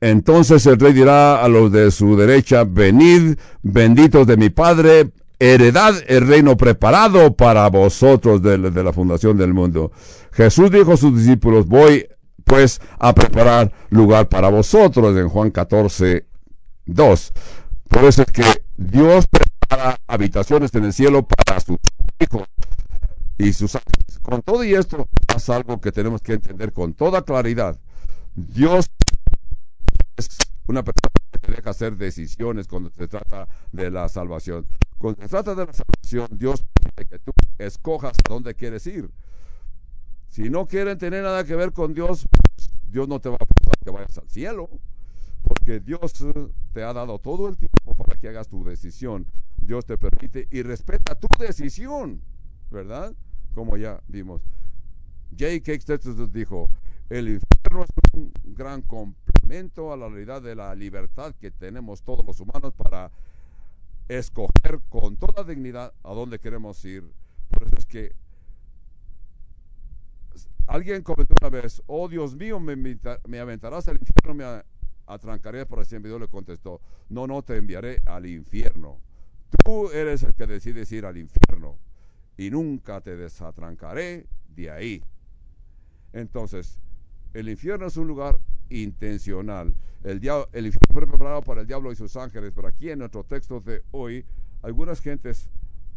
[0.00, 5.94] entonces el rey dirá a los de su derecha, venid, benditos de mi Padre, heredad
[6.06, 9.92] el reino preparado para vosotros de, la fundación del mundo.
[10.32, 12.06] Jesús dijo a sus discípulos, voy
[12.44, 16.26] pues a preparar lugar para vosotros en Juan 14,
[16.86, 17.32] 2.
[17.88, 18.44] Por eso es que
[18.76, 21.78] Dios prepara habitaciones en el cielo para sus
[22.18, 22.48] hijos
[23.36, 24.18] y sus ángeles.
[24.22, 27.78] Con todo y esto es algo que tenemos que entender con toda claridad.
[28.34, 28.90] Dios
[30.16, 30.28] es
[30.66, 34.66] una persona que deja hacer decisiones cuando se trata de la salvación.
[34.98, 39.10] Cuando se trata de la salvación, Dios pide que tú escojas a dónde quieres ir.
[40.28, 42.26] Si no quieren tener nada que ver con Dios,
[42.90, 44.68] Dios no te va a forzar que vayas al cielo,
[45.42, 49.26] porque Dios eh, te ha dado todo el tiempo para que hagas tu decisión.
[49.56, 52.20] Dios te permite y respeta tu decisión,
[52.70, 53.14] ¿verdad?
[53.54, 54.42] Como ya vimos.
[55.30, 55.80] J.K.
[55.80, 56.70] Stetson dijo,
[57.08, 62.24] el infierno es un gran complemento a la realidad de la libertad que tenemos todos
[62.24, 63.10] los humanos para
[64.08, 67.04] escoger con toda dignidad a dónde queremos ir.
[67.50, 68.14] Por eso es que
[70.68, 74.62] Alguien comentó una vez, oh Dios mío, me, me aventarás al infierno, me
[75.06, 76.10] atrancaré para siempre.
[76.10, 79.00] Dios le contestó, no, no te enviaré al infierno.
[79.64, 81.78] Tú eres el que decides ir al infierno
[82.36, 85.02] y nunca te desatrancaré de ahí.
[86.12, 86.78] Entonces,
[87.38, 89.74] el infierno es un lugar intencional.
[90.02, 93.60] El, infierno fue preparado para el diablo y sus ángeles, pero aquí en nuestro texto
[93.60, 94.24] de hoy,
[94.62, 95.48] algunas gentes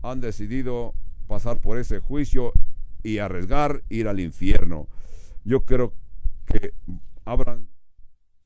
[0.04, 0.94] han decidido
[1.28, 2.54] pasar por ese juicio
[3.02, 4.88] y arriesgar ir al infierno.
[5.44, 5.94] Yo creo
[6.46, 6.74] que
[7.26, 7.68] abran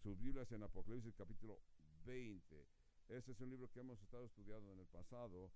[0.01, 1.59] sus Biblias en Apocalipsis capítulo
[2.05, 2.41] 20.
[3.09, 5.51] Este es un libro que hemos estado estudiando en el pasado.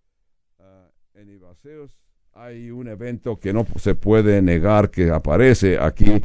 [0.60, 1.96] Ah, en Ibaseos
[2.34, 6.22] hay un evento que no se puede negar que aparece aquí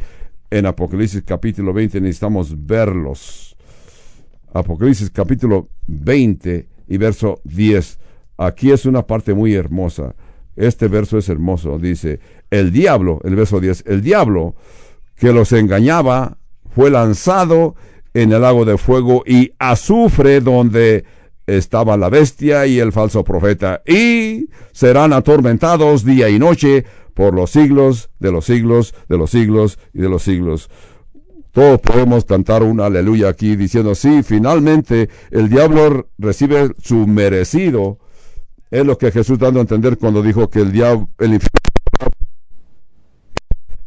[0.57, 1.99] en Apocalipsis capítulo 20.
[1.99, 3.57] Necesitamos verlos.
[4.53, 7.99] Apocalipsis capítulo 20 y verso 10.
[8.37, 10.15] Aquí es una parte muy hermosa.
[10.55, 11.77] Este verso es hermoso.
[11.77, 14.55] Dice, el diablo, el verso 10, el diablo
[15.17, 16.37] que los engañaba
[16.73, 17.75] fue lanzado
[18.13, 21.03] en el lago de fuego y azufre donde
[21.47, 27.51] estaba la bestia y el falso profeta y serán atormentados día y noche por los
[27.51, 30.69] siglos de los siglos de los siglos y de los siglos.
[31.51, 37.97] Todos podemos cantar un aleluya aquí diciendo, sí, finalmente el diablo recibe su merecido.
[38.69, 41.65] Es lo que Jesús dando a entender cuando dijo que el diablo, el infierno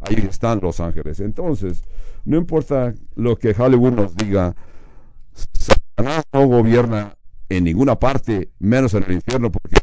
[0.01, 1.21] ahí están los ángeles.
[1.21, 1.83] Entonces,
[2.25, 4.57] no importa lo que Hollywood nos diga,
[5.53, 7.18] Satanás no gobierna
[7.49, 9.77] en ninguna parte, menos en el infierno, porque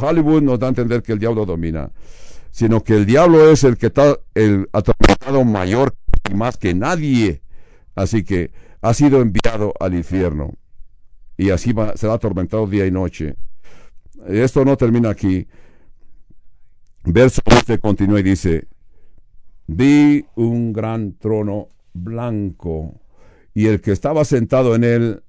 [0.00, 1.90] Hollywood nos da a entender que el diablo domina,
[2.50, 5.94] sino que el diablo es el que está el atormentado mayor
[6.30, 7.42] y más que nadie.
[7.94, 10.54] Así que ha sido enviado al infierno
[11.36, 13.36] y así va, será atormentado día y noche.
[14.26, 15.46] Esto no termina aquí.
[17.04, 18.68] Verso 11 continúa y dice,
[19.66, 23.00] vi un gran trono blanco
[23.54, 25.22] y el que estaba sentado en él,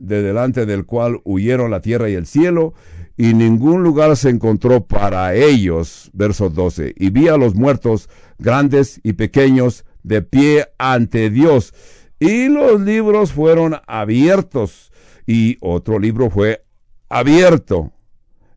[0.00, 2.74] de delante del cual huyeron la tierra y el cielo,
[3.16, 6.10] y ningún lugar se encontró para ellos.
[6.12, 6.94] Verso 12.
[6.96, 8.08] Y vi a los muertos,
[8.38, 11.74] grandes y pequeños, de pie ante Dios.
[12.18, 14.90] Y los libros fueron abiertos,
[15.26, 16.64] y otro libro fue
[17.08, 17.92] abierto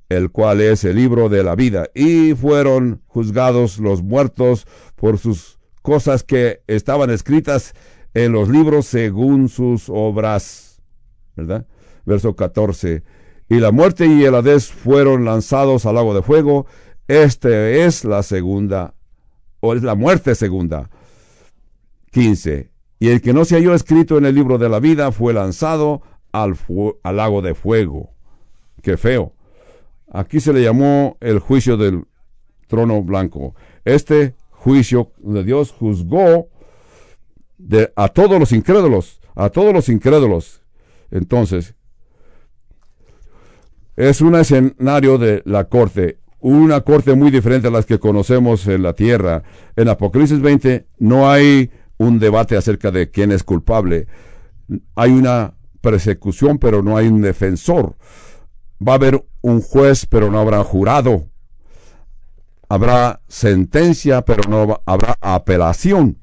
[0.10, 5.60] el cual es el libro de la vida, y fueron juzgados los muertos por sus
[5.82, 7.73] cosas que estaban escritas
[8.13, 10.72] en los libros según sus obras.
[11.35, 11.65] ¿Verdad?
[12.05, 13.03] Verso 14.
[13.49, 16.65] Y la muerte y el Hades fueron lanzados al lago de fuego.
[17.07, 18.93] Este es la segunda
[19.59, 20.89] o es la muerte segunda.
[22.11, 22.71] 15.
[22.99, 26.01] Y el que no se halló escrito en el libro de la vida fue lanzado
[26.31, 26.57] al,
[27.03, 28.11] lago de fuego.
[28.81, 29.33] Qué feo.
[30.11, 32.05] Aquí se le llamó el juicio del
[32.67, 33.55] trono blanco.
[33.85, 36.49] Este juicio de Dios juzgó
[37.95, 40.62] a todos los incrédulos, a todos los incrédulos.
[41.13, 41.76] Entonces,
[43.95, 48.82] es un escenario de la corte, una corte muy diferente a las que conocemos en
[48.82, 49.43] la tierra.
[49.76, 54.08] En Apocalipsis 20 no hay un debate acerca de quién es culpable.
[54.95, 57.95] Hay una persecución, pero no hay un defensor.
[58.86, 61.28] Va a haber un juez, pero no habrá jurado.
[62.69, 66.17] Habrá sentencia, pero no habrá apelación.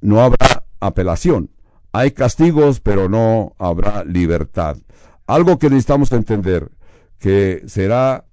[0.00, 1.51] No habrá apelación.
[1.92, 4.78] Hay castigos, pero no habrá libertad.
[5.26, 6.70] Algo que necesitamos entender,
[7.18, 8.24] que será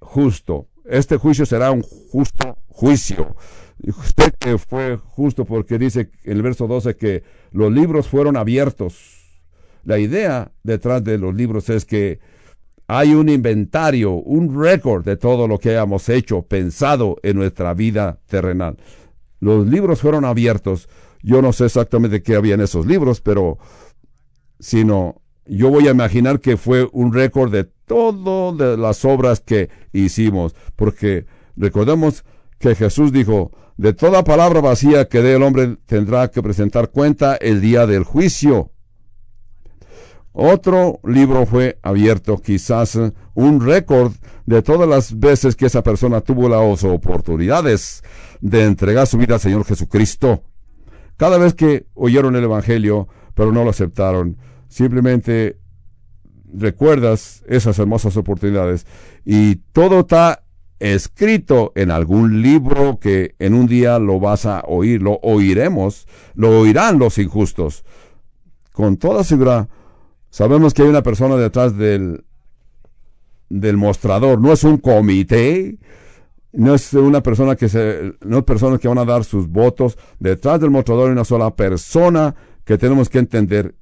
[0.00, 0.68] justo.
[0.84, 3.34] Este juicio será un justo juicio.
[3.82, 9.42] Usted que fue justo porque dice en el verso 12 que los libros fueron abiertos.
[9.84, 12.20] La idea detrás de los libros es que
[12.88, 18.20] hay un inventario, un récord de todo lo que hayamos hecho, pensado en nuestra vida
[18.26, 18.76] terrenal.
[19.40, 20.88] Los libros fueron abiertos.
[21.22, 23.58] Yo no sé exactamente qué había en esos libros, pero
[24.58, 29.70] sino yo voy a imaginar que fue un récord de todas de las obras que
[29.92, 31.26] hicimos, porque
[31.56, 32.24] recordemos
[32.58, 37.36] que Jesús dijo, de toda palabra vacía que dé el hombre tendrá que presentar cuenta
[37.36, 38.70] el día del juicio.
[40.32, 42.98] Otro libro fue abierto, quizás
[43.34, 44.12] un récord
[44.44, 48.02] de todas las veces que esa persona tuvo las oportunidades
[48.40, 50.42] de entregar su vida al Señor Jesucristo.
[51.16, 54.36] Cada vez que oyeron el Evangelio, pero no lo aceptaron,
[54.68, 55.58] simplemente
[56.52, 58.86] recuerdas esas hermosas oportunidades
[59.24, 60.42] y todo está
[60.78, 66.60] escrito en algún libro que en un día lo vas a oír, lo oiremos, lo
[66.60, 67.84] oirán los injustos.
[68.72, 69.68] Con toda seguridad,
[70.36, 72.26] Sabemos que hay una persona detrás del,
[73.48, 74.38] del mostrador.
[74.38, 75.78] No es un comité,
[76.56, 79.96] no es una persona que se, no es personas que van a dar sus votos.
[80.18, 83.74] Detrás del mostrador hay una sola persona que tenemos que entender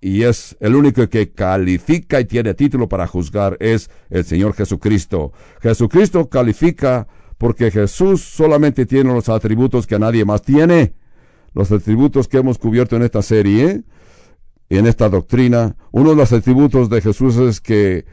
[0.00, 5.32] y es el único que califica y tiene título para juzgar es el Señor Jesucristo.
[5.60, 7.06] Jesucristo califica
[7.38, 10.94] porque Jesús solamente tiene los atributos que nadie más tiene.
[11.54, 13.84] Los atributos que hemos cubierto en esta serie
[14.78, 18.06] en esta doctrina, uno de los atributos de Jesús es que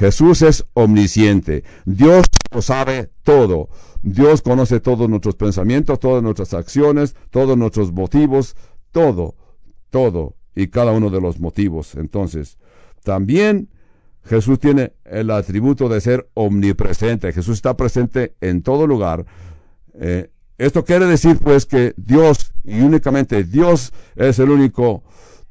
[0.00, 1.62] Jesús es omnisciente.
[1.84, 3.68] Dios lo sabe todo.
[4.02, 8.56] Dios conoce todos nuestros pensamientos, todas nuestras acciones, todos nuestros motivos,
[8.92, 9.34] todo,
[9.90, 11.96] todo y cada uno de los motivos.
[11.96, 12.56] Entonces,
[13.04, 13.68] también
[14.24, 17.30] Jesús tiene el atributo de ser omnipresente.
[17.34, 19.26] Jesús está presente en todo lugar.
[19.92, 25.02] Eh, esto quiere decir pues que Dios y únicamente Dios es el único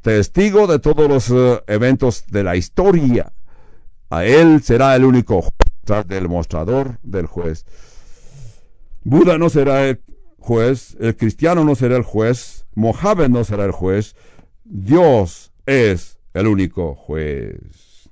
[0.01, 3.31] testigo de todos los eh, eventos de la historia.
[4.09, 7.65] A él será el único juez del mostrador del juez.
[9.03, 10.01] Buda no será el
[10.37, 14.15] juez, el cristiano no será el juez, Mohammed no será el juez,
[14.63, 18.09] Dios es el único juez.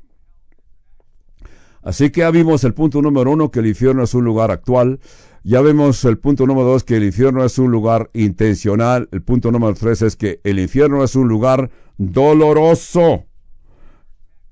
[1.84, 5.00] Así que ya vimos el punto número uno, que el infierno es un lugar actual,
[5.44, 9.08] ya vemos el punto número dos, que el infierno es un lugar intencional.
[9.14, 13.24] El punto número tres es que el infierno es un lugar doloroso.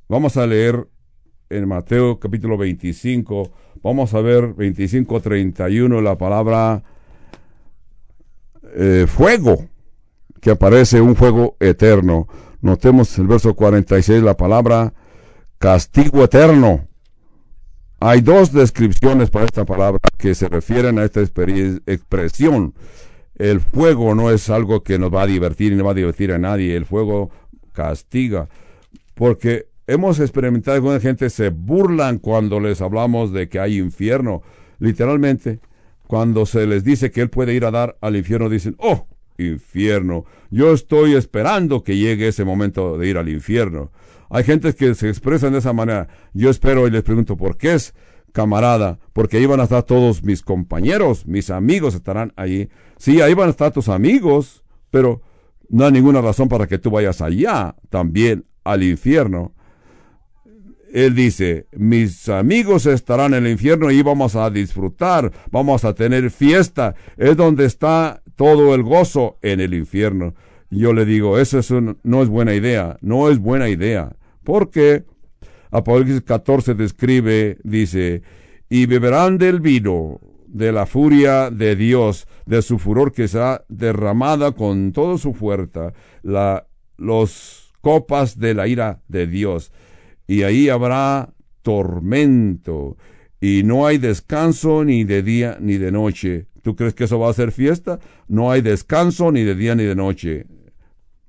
[0.07, 0.87] Vamos a leer
[1.49, 3.51] en Mateo capítulo 25,
[3.83, 6.83] vamos a ver 25, 31, la palabra
[8.75, 9.67] eh, fuego,
[10.41, 12.27] que aparece un fuego eterno.
[12.61, 14.93] Notemos el verso 46, la palabra
[15.59, 16.87] castigo eterno.
[17.99, 22.73] Hay dos descripciones para esta palabra que se refieren a esta expresión.
[23.35, 26.31] El fuego no es algo que nos va a divertir y no va a divertir
[26.31, 26.75] a nadie.
[26.75, 27.29] El fuego
[27.71, 28.49] castiga.
[29.13, 34.41] Porque hemos experimentado que una gente se burlan cuando les hablamos de que hay infierno.
[34.79, 35.59] Literalmente,
[36.07, 40.25] cuando se les dice que él puede ir a dar al infierno, dicen, oh, infierno.
[40.49, 43.91] Yo estoy esperando que llegue ese momento de ir al infierno.
[44.29, 46.07] Hay gente que se expresan de esa manera.
[46.33, 47.93] Yo espero y les pregunto, ¿por qué es
[48.31, 48.99] camarada?
[49.13, 52.69] Porque ahí van a estar todos mis compañeros, mis amigos estarán allí.
[52.97, 55.21] Sí, ahí van a estar tus amigos, pero
[55.69, 59.53] no hay ninguna razón para que tú vayas allá también al infierno.
[60.95, 66.31] Él dice, mis amigos estarán en el infierno y vamos a disfrutar, vamos a tener
[66.31, 66.95] fiesta.
[67.17, 70.33] Es donde está todo el gozo en el infierno
[70.69, 75.05] yo le digo, eso es no es buena idea, no es buena idea, porque
[75.71, 78.23] Apocalipsis 14 describe, dice,
[78.69, 84.53] y beberán del vino de la furia de Dios, de su furor que será derramada
[84.53, 85.93] con toda su fuerza,
[86.23, 86.67] la,
[86.97, 89.71] los copas de la ira de Dios.
[90.27, 92.97] Y ahí habrá tormento,
[93.41, 96.47] y no hay descanso ni de día ni de noche.
[96.61, 97.99] ¿Tú crees que eso va a ser fiesta?
[98.27, 100.47] No hay descanso ni de día ni de noche.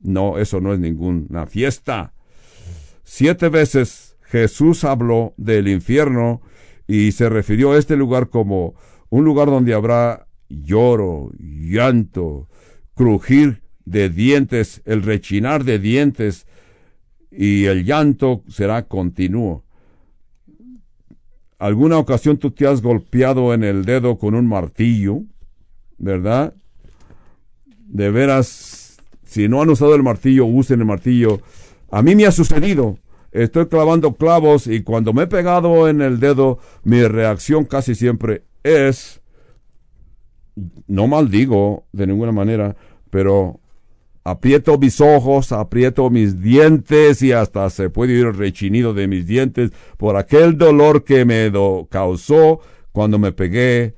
[0.00, 2.14] No, eso no es ninguna fiesta.
[3.04, 6.40] Siete veces Jesús habló del infierno
[6.86, 8.74] y se refirió a este lugar como
[9.10, 12.48] un lugar donde habrá lloro, llanto,
[12.94, 16.46] crujir de dientes, el rechinar de dientes
[17.36, 19.64] y el llanto será continuo.
[21.58, 25.20] ¿Alguna ocasión tú te has golpeado en el dedo con un martillo?
[25.98, 26.54] ¿Verdad?
[27.64, 31.40] De veras, si no han usado el martillo, usen el martillo.
[31.90, 32.98] A mí me ha sucedido.
[33.32, 38.44] Estoy clavando clavos y cuando me he pegado en el dedo, mi reacción casi siempre
[38.62, 39.20] es,
[40.86, 42.76] no maldigo de ninguna manera,
[43.10, 43.60] pero
[44.26, 49.24] aprieto mis ojos, aprieto mis dientes y hasta se puede ir el rechinido de mis
[49.24, 51.52] dientes por aquel dolor que me
[51.88, 52.60] causó
[52.90, 53.94] cuando me pegué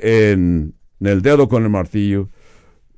[0.00, 2.28] en, el dedo con el martillo.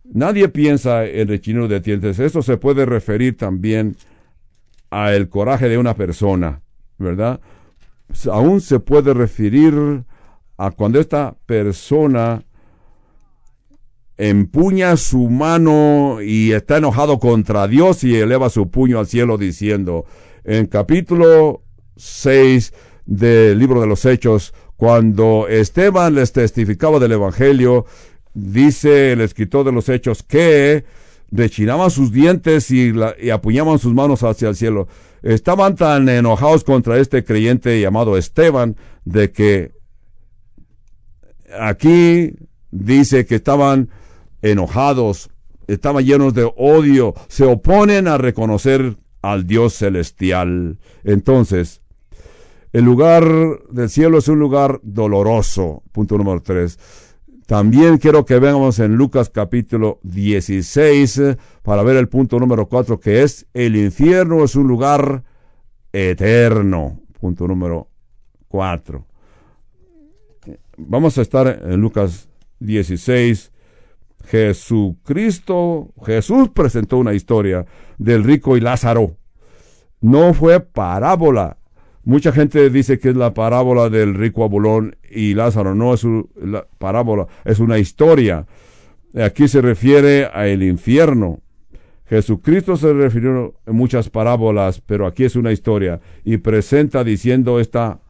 [0.04, 2.18] Nadie piensa en rechinido de dientes.
[2.18, 3.96] Eso se puede referir también
[4.90, 6.61] a el coraje de una persona,
[6.98, 7.40] ¿verdad?
[8.30, 10.04] Aún se puede referir
[10.58, 12.42] a cuando esta persona
[14.20, 20.04] empuña su mano y está enojado contra Dios y eleva su puño al cielo diciendo,
[20.44, 21.62] en capítulo
[21.96, 22.74] 6
[23.06, 27.86] del libro de los Hechos, cuando Esteban les testificaba del Evangelio,
[28.34, 30.84] dice el escritor de los Hechos que
[31.30, 32.92] rechinaban sus dientes y,
[33.22, 34.86] y apuñaban sus manos hacia el cielo.
[35.22, 39.72] Estaban tan enojados contra este creyente llamado Esteban de que
[41.58, 42.34] aquí
[42.70, 43.88] dice que estaban
[44.43, 45.30] enojados,
[45.66, 50.78] estaban llenos de odio, se oponen a reconocer al Dios celestial.
[51.05, 51.80] Entonces,
[52.72, 53.24] el lugar
[53.70, 55.82] del cielo es un lugar doloroso.
[55.93, 56.78] Punto número tres.
[57.47, 61.20] También quiero que veamos en Lucas capítulo 16
[61.62, 65.24] para ver el punto número cuatro que es el infierno es un lugar
[65.93, 67.01] eterno.
[67.18, 67.88] Punto número
[68.47, 69.05] cuatro.
[70.76, 72.28] Vamos a estar en Lucas
[72.61, 73.49] 16
[74.30, 77.66] Jesucristo, Jesús presentó una historia
[77.98, 79.16] del rico y Lázaro.
[80.00, 81.56] No fue parábola.
[82.04, 85.74] Mucha gente dice que es la parábola del rico Abulón y Lázaro.
[85.74, 88.46] No es una parábola, es una historia.
[89.20, 91.40] Aquí se refiere a el infierno.
[92.06, 98.00] Jesucristo se refirió en muchas parábolas, pero aquí es una historia y presenta diciendo esta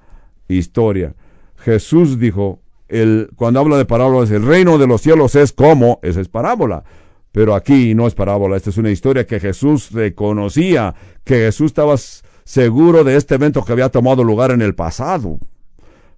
[0.48, 1.14] historia.
[1.56, 2.59] Jesús dijo,
[3.36, 6.84] cuando habla de parábolas, el reino de los cielos es como, esa es parábola.
[7.32, 11.96] Pero aquí no es parábola, esta es una historia que Jesús reconocía, que Jesús estaba
[12.44, 15.38] seguro de este evento que había tomado lugar en el pasado.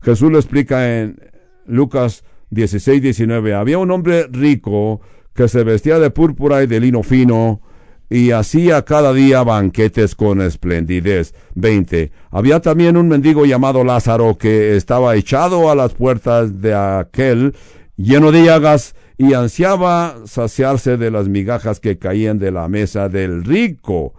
[0.01, 1.21] Jesús lo explica en
[1.67, 3.55] Lucas 16, 19.
[3.55, 5.01] Había un hombre rico
[5.35, 7.61] que se vestía de púrpura y de lino fino,
[8.09, 11.35] y hacía cada día banquetes con esplendidez.
[11.55, 12.13] 20.
[12.31, 17.55] Había también un mendigo llamado Lázaro que estaba echado a las puertas de aquel,
[17.97, 23.45] lleno de llagas, y ansiaba saciarse de las migajas que caían de la mesa del
[23.45, 24.15] rico.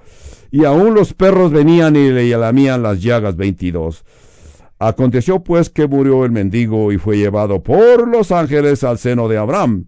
[0.50, 3.36] Y aún los perros venían y le lamían las llagas.
[3.36, 4.06] 22.
[4.80, 9.38] Aconteció pues que murió el mendigo y fue llevado por los ángeles al seno de
[9.38, 9.86] Abraham.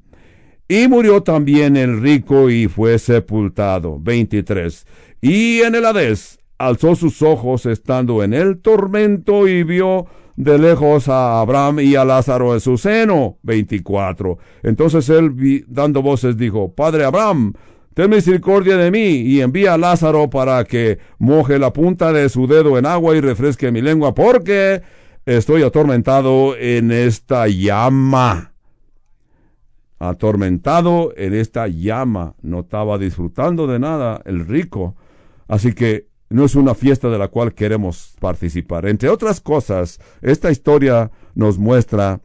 [0.67, 3.99] Y murió también el rico y fue sepultado.
[3.99, 4.87] 23.
[5.21, 11.07] Y en el Hades alzó sus ojos estando en el tormento y vio de lejos
[11.07, 13.37] a Abraham y a Lázaro en su seno.
[13.43, 14.39] 24.
[14.63, 17.53] Entonces él, dando voces, dijo, Padre Abraham,
[17.93, 22.47] ten misericordia de mí y envía a Lázaro para que moje la punta de su
[22.47, 24.81] dedo en agua y refresque mi lengua, porque
[25.27, 28.54] estoy atormentado en esta llama
[29.99, 34.95] atormentado en esta llama, no estaba disfrutando de nada el rico.
[35.47, 38.87] Así que no es una fiesta de la cual queremos participar.
[38.87, 42.21] Entre otras cosas, esta historia nos muestra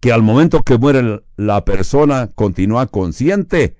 [0.00, 3.76] que al momento que muere la persona continúa consciente,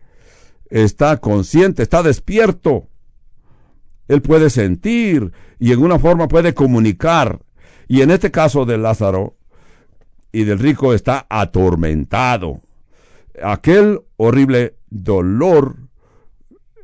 [0.71, 2.89] está consciente, está despierto.
[4.09, 7.41] Él puede sentir y en una forma puede comunicar.
[7.89, 9.37] Y en este caso de Lázaro
[10.31, 12.63] y del rico está atormentado
[13.43, 15.77] aquel horrible dolor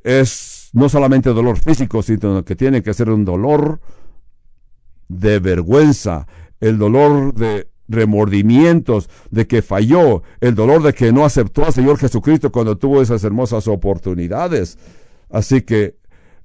[0.04, 3.80] es no solamente dolor físico, sino que tiene que ser un dolor
[5.08, 6.26] de vergüenza,
[6.60, 11.98] el dolor de remordimientos de que falló, el dolor de que no aceptó al Señor
[11.98, 14.78] Jesucristo cuando tuvo esas hermosas oportunidades.
[15.30, 15.96] Así que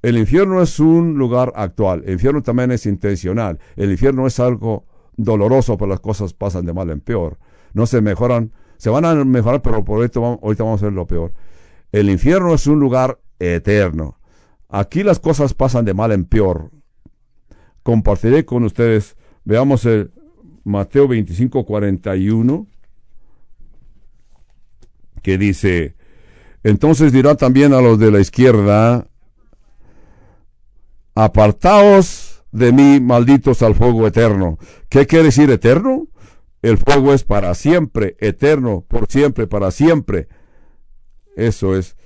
[0.02, 4.86] el infierno es un lugar actual, el infierno también es intencional, el infierno es algo
[5.16, 7.38] doloroso, pero las cosas pasan de mal en peor.
[7.74, 8.52] No se mejoran,
[8.84, 11.32] se van a mejorar, pero por esto ahorita vamos a ver lo peor.
[11.94, 14.20] El infierno es un lugar eterno.
[14.68, 16.70] Aquí las cosas pasan de mal en peor.
[17.82, 19.16] Compartiré con ustedes,
[19.46, 20.12] veamos el
[20.66, 22.68] Mateo 25, 41,
[25.22, 25.96] que dice,
[26.64, 29.08] entonces dirá también a los de la izquierda,
[31.16, 34.58] apartaos de mí, malditos al fuego eterno.
[34.90, 36.10] ¿Qué quiere decir eterno?
[36.64, 40.30] El fuego es para siempre, eterno, por siempre, para siempre.
[41.36, 41.98] Eso es.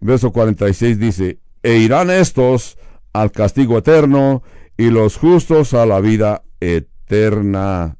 [0.00, 2.78] Verso 46 dice, e irán estos
[3.12, 4.42] al castigo eterno
[4.78, 7.98] y los justos a la vida eterna.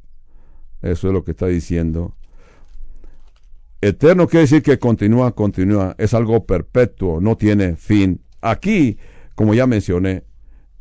[0.80, 2.16] Eso es lo que está diciendo.
[3.82, 5.94] Eterno quiere decir que continúa, continúa.
[5.98, 8.24] Es algo perpetuo, no tiene fin.
[8.40, 8.96] Aquí,
[9.34, 10.24] como ya mencioné,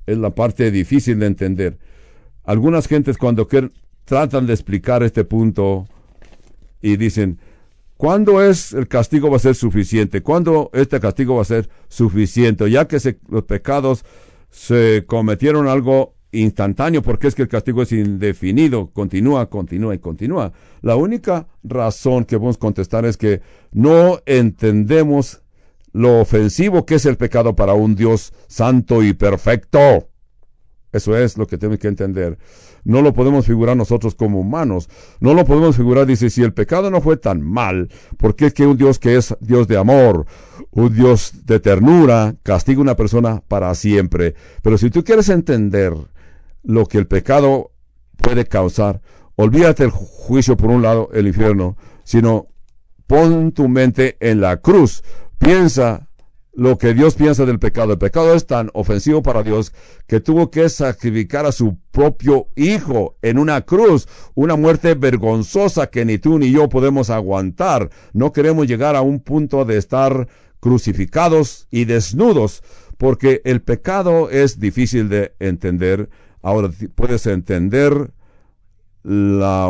[0.05, 1.79] es la parte difícil de entender.
[2.45, 3.49] Algunas gentes cuando
[4.07, 5.85] tratan de explicar este punto
[6.81, 7.39] y dicen,
[7.97, 10.23] ¿cuándo es el castigo va a ser suficiente?
[10.23, 12.71] ¿Cuándo este castigo va a ser suficiente?
[12.71, 14.05] Ya que los pecados
[14.49, 20.53] se cometieron algo instantáneo, porque es que el castigo es indefinido, continúa, continúa y continúa.
[20.81, 23.41] La única razón que podemos contestar es que
[23.73, 25.41] no entendemos
[25.91, 30.07] lo ofensivo que es el pecado para un Dios santo y perfecto.
[30.93, 32.37] Eso es lo que tenemos que entender.
[32.87, 34.89] No lo podemos figurar nosotros como humanos.
[35.19, 38.53] No lo podemos figurar, dice, si el pecado no fue tan mal, ¿por qué es
[38.53, 40.25] que un Dios que es Dios de amor,
[40.71, 44.35] un Dios de ternura, castiga a una persona para siempre?
[44.61, 45.93] Pero si tú quieres entender
[46.63, 47.71] lo que el pecado
[48.15, 49.01] puede causar,
[49.35, 51.75] olvídate el juicio por un lado, el infierno,
[52.05, 52.47] sino
[53.05, 55.03] pon tu mente en la cruz.
[55.37, 56.06] Piensa
[56.57, 57.93] lo que Dios piensa del pecado.
[57.93, 59.71] El pecado es tan ofensivo para Dios
[60.07, 66.03] que tuvo que sacrificar a su propio Hijo en una cruz, una muerte vergonzosa que
[66.03, 67.91] ni tú ni yo podemos aguantar.
[68.11, 70.27] No queremos llegar a un punto de estar
[70.59, 72.63] crucificados y desnudos,
[72.97, 76.09] porque el pecado es difícil de entender.
[76.41, 78.13] Ahora puedes entender
[79.03, 79.69] la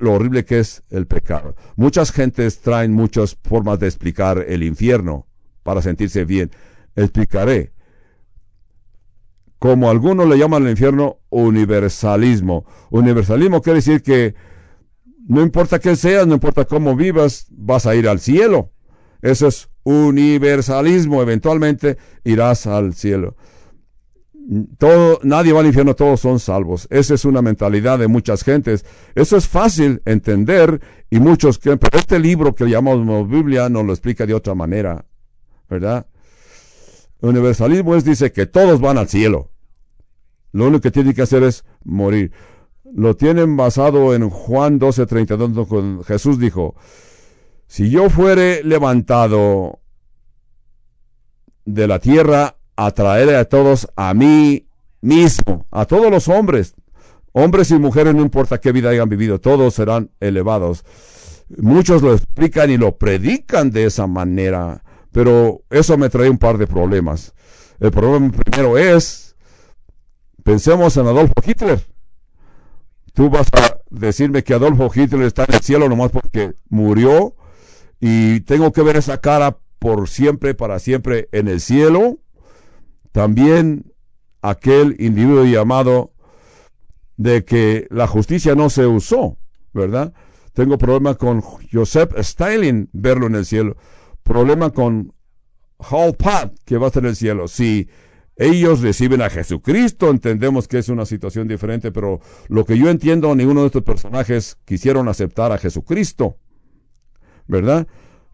[0.00, 1.56] lo horrible que es el pecado.
[1.76, 5.26] Muchas gentes traen muchas formas de explicar el infierno
[5.66, 6.50] para sentirse bien.
[6.94, 7.72] Explicaré.
[9.58, 12.64] Como algunos le llaman al infierno universalismo.
[12.90, 14.34] Universalismo quiere decir que
[15.26, 18.70] no importa qué seas, no importa cómo vivas, vas a ir al cielo.
[19.20, 21.20] Eso es universalismo.
[21.20, 23.36] Eventualmente irás al cielo
[24.78, 26.86] todo, nadie va al infierno, todos son salvos.
[26.90, 28.84] Esa es una mentalidad de muchas gentes.
[29.14, 33.92] Eso es fácil entender y muchos que, pero este libro que llamamos Biblia nos lo
[33.92, 35.04] explica de otra manera,
[35.68, 36.06] ¿verdad?
[37.20, 39.50] universalismo es, dice que todos van al cielo.
[40.52, 42.32] Lo único que tiene que hacer es morir.
[42.84, 46.76] Lo tienen basado en Juan 12, 32, con Jesús dijo,
[47.66, 49.80] si yo fuere levantado
[51.64, 54.68] de la tierra, atraer a todos a mí
[55.00, 56.74] mismo, a todos los hombres,
[57.32, 60.84] hombres y mujeres, no importa qué vida hayan vivido, todos serán elevados.
[61.58, 64.82] Muchos lo explican y lo predican de esa manera,
[65.16, 67.32] pero eso me trae un par de problemas.
[67.80, 69.34] El problema primero es,
[70.44, 71.82] pensemos en Adolfo Hitler.
[73.14, 77.34] Tú vas a decirme que Adolfo Hitler está en el cielo nomás porque murió
[77.98, 82.18] y tengo que ver esa cara por siempre, para siempre en el cielo.
[83.12, 83.94] También
[84.42, 86.12] aquel individuo llamado
[87.16, 89.38] de que la justicia no se usó,
[89.72, 90.12] ¿verdad?
[90.52, 93.78] Tengo problema con Joseph Stalin verlo en el cielo.
[94.26, 95.14] Problema con
[95.78, 96.16] Hall
[96.64, 97.46] que va a en el cielo.
[97.46, 97.88] Si
[98.34, 103.34] ellos reciben a Jesucristo, entendemos que es una situación diferente, pero lo que yo entiendo,
[103.36, 106.36] ninguno de estos personajes quisieron aceptar a Jesucristo,
[107.46, 107.86] ¿verdad?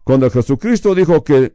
[0.03, 1.53] Cuando Jesucristo dijo que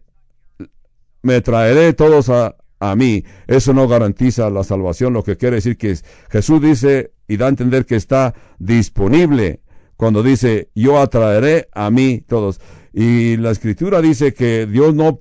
[1.22, 3.24] me traeré todos a, a mí.
[3.48, 5.98] Eso no garantiza la salvación, lo que quiere decir que
[6.30, 9.62] Jesús dice y da a entender que está disponible
[9.98, 12.60] cuando dice, yo atraeré a mí todos.
[12.92, 15.20] Y la escritura dice que Dios no,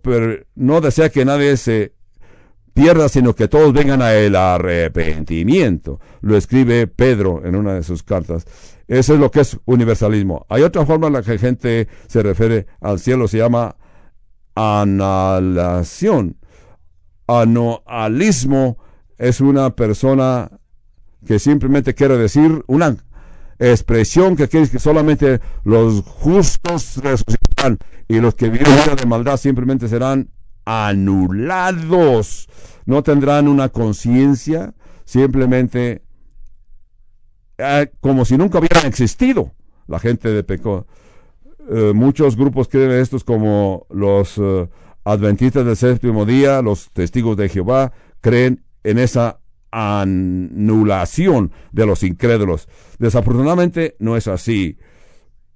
[0.56, 1.94] no desea que nadie se
[2.74, 6.00] pierda, sino que todos vengan a el arrepentimiento.
[6.22, 8.46] Lo escribe Pedro en una de sus cartas.
[8.88, 10.46] Eso es lo que es universalismo.
[10.50, 13.76] Hay otra forma en la que gente se refiere al cielo, se llama
[14.56, 16.38] analación
[17.28, 18.78] anualismo
[19.18, 20.50] es una persona
[21.26, 22.96] que simplemente quiere decir una
[23.60, 27.02] expresión que quiere que solamente los justos
[28.08, 30.30] y los que viven vida de maldad simplemente serán
[30.66, 32.48] anulados.
[32.86, 34.74] No tendrán una conciencia,
[35.06, 36.02] simplemente
[37.58, 39.54] eh, como si nunca hubieran existido
[39.88, 40.88] la gente de pecado.
[41.70, 44.70] Eh, muchos grupos creen estos como los eh,
[45.04, 47.92] adventistas del séptimo día, los testigos de Jehová,
[48.22, 49.40] creen en esa
[49.72, 52.68] anulación de los incrédulos.
[53.00, 54.78] Desafortunadamente no es así.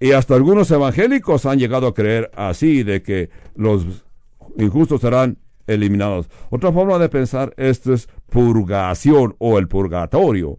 [0.01, 3.85] Y hasta algunos evangélicos han llegado a creer así, de que los
[4.57, 5.37] injustos serán
[5.67, 6.27] eliminados.
[6.49, 10.57] Otra forma de pensar esto es purgación o el purgatorio.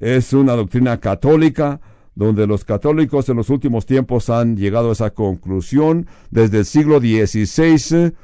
[0.00, 1.82] Es una doctrina católica
[2.14, 7.00] donde los católicos en los últimos tiempos han llegado a esa conclusión desde el siglo
[7.00, 8.14] XVI.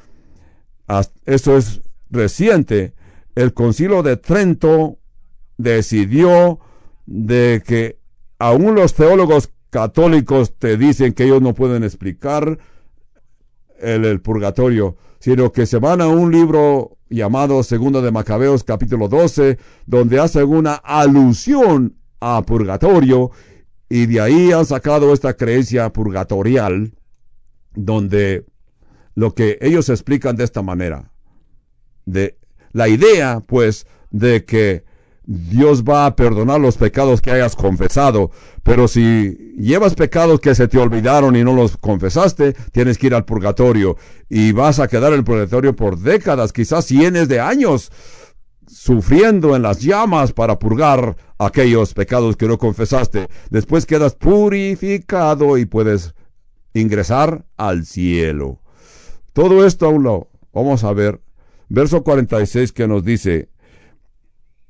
[1.27, 2.95] Esto es reciente.
[3.35, 4.97] El concilio de Trento
[5.59, 6.61] decidió
[7.05, 7.99] de que
[8.39, 12.61] aún los teólogos católicos te dicen que ellos no pueden explicar
[13.81, 19.09] el, el purgatorio, sino que se van a un libro llamado Segundo de Macabeos capítulo
[19.09, 23.33] 12, donde hace una alusión a purgatorio
[23.89, 26.95] y de ahí han sacado esta creencia purgatorial
[27.75, 28.47] donde
[29.17, 31.11] lo que ellos explican de esta manera,
[32.07, 32.39] de
[32.71, 34.85] la idea pues de que
[35.27, 38.31] Dios va a perdonar los pecados que hayas confesado,
[38.63, 43.15] pero si llevas pecados que se te olvidaron y no los confesaste, tienes que ir
[43.15, 43.97] al purgatorio
[44.29, 47.91] y vas a quedar en el purgatorio por décadas, quizás cientos de años,
[48.67, 53.29] sufriendo en las llamas para purgar aquellos pecados que no confesaste.
[53.51, 56.15] Después quedas purificado y puedes
[56.75, 58.61] ingresar al cielo.
[59.33, 61.21] Todo esto aún lo vamos a ver.
[61.69, 63.49] Verso 46 que nos dice,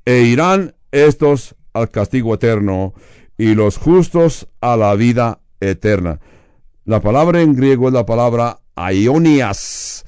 [0.05, 2.93] e irán estos al castigo eterno
[3.37, 6.19] y los justos a la vida eterna.
[6.85, 10.05] La palabra en griego es la palabra aionias.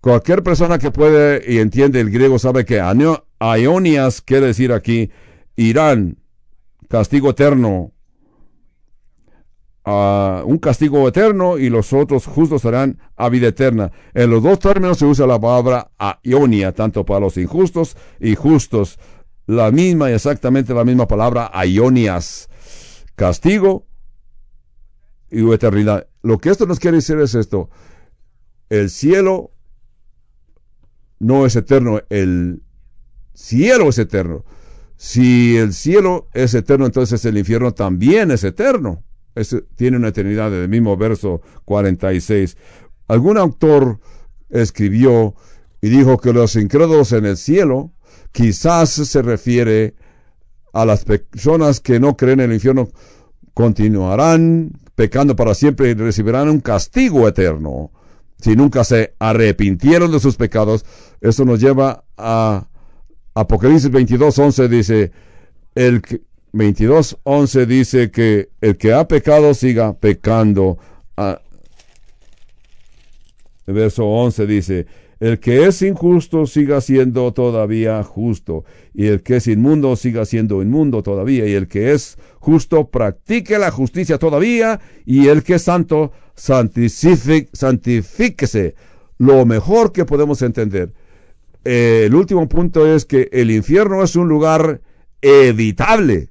[0.00, 2.80] Cualquier persona que puede y entiende el griego sabe que
[3.38, 5.10] aionias quiere decir aquí
[5.56, 6.18] irán,
[6.88, 7.92] castigo eterno,
[9.90, 13.90] un castigo eterno y los otros justos serán a vida eterna.
[14.12, 18.98] En los dos términos se usa la palabra aionia, tanto para los injustos y justos.
[19.46, 22.50] La misma exactamente la misma palabra aionias.
[23.14, 23.86] Castigo
[25.30, 26.06] y eternidad.
[26.22, 27.70] Lo que esto nos quiere decir es esto.
[28.68, 29.52] El cielo
[31.18, 32.62] no es eterno, el
[33.32, 34.44] cielo es eterno.
[34.96, 39.04] Si el cielo es eterno, entonces el infierno también es eterno
[39.76, 42.56] tiene una eternidad en el mismo verso 46.
[43.08, 44.00] Algún autor
[44.50, 45.34] escribió
[45.80, 47.92] y dijo que los incrédulos en el cielo
[48.32, 49.94] quizás se refiere
[50.72, 52.88] a las personas que no creen en el infierno,
[53.54, 57.90] continuarán pecando para siempre y recibirán un castigo eterno.
[58.40, 60.84] Si nunca se arrepintieron de sus pecados,
[61.20, 62.68] eso nos lleva a
[63.34, 65.12] Apocalipsis 22, 11 dice,
[65.74, 66.02] el,
[66.52, 70.78] 22.11 dice que el que ha pecado siga pecando.
[71.16, 71.40] Ah,
[73.66, 74.86] verso 11 dice,
[75.20, 80.62] el que es injusto siga siendo todavía justo, y el que es inmundo siga siendo
[80.62, 85.62] inmundo todavía, y el que es justo practique la justicia todavía, y el que es
[85.62, 88.74] santo santifíquese.
[89.18, 90.92] Lo mejor que podemos entender.
[91.64, 94.80] el último punto es que el infierno es un lugar
[95.20, 96.30] evitable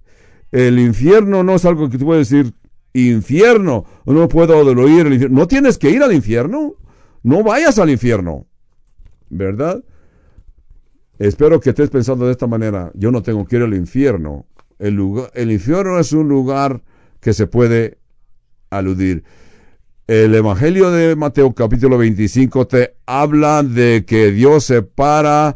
[0.51, 2.53] el infierno no es algo que tú puedes decir,
[2.93, 5.39] infierno, no puedo oír el infierno.
[5.39, 6.75] No tienes que ir al infierno.
[7.23, 8.47] No vayas al infierno.
[9.29, 9.83] ¿Verdad?
[11.19, 12.91] Espero que estés pensando de esta manera.
[12.93, 14.45] Yo no tengo que ir al infierno.
[14.79, 16.81] El, lugar, el infierno es un lugar
[17.19, 17.97] que se puede
[18.69, 19.23] aludir.
[20.07, 25.55] El Evangelio de Mateo capítulo 25 te habla de que Dios separa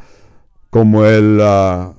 [0.69, 1.39] como el...
[1.41, 1.93] Ah,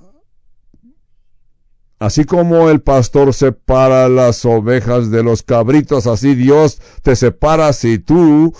[2.02, 8.00] Así como el pastor separa las ovejas de los cabritos, así Dios te separa si
[8.00, 8.52] tú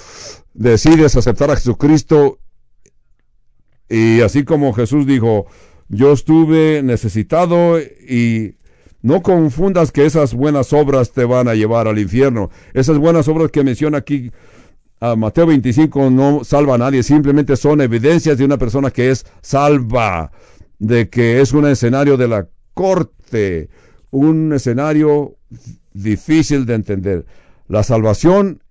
[0.55, 2.39] decides aceptar a Jesucristo.
[3.89, 5.47] Y así como Jesús dijo,
[5.89, 8.59] yo estuve necesitado y
[9.01, 12.49] no confundas que esas buenas obras te van a llevar al infierno.
[12.75, 14.31] Esas buenas obras que menciona aquí
[15.01, 19.27] a Mateo 25 no salva a nadie, simplemente son evidencias de una persona que es
[19.41, 20.31] salva,
[20.79, 23.69] de que es un escenario de la corte,
[24.11, 25.37] un escenario
[25.93, 27.27] difícil de entender.
[27.69, 28.63] La salvación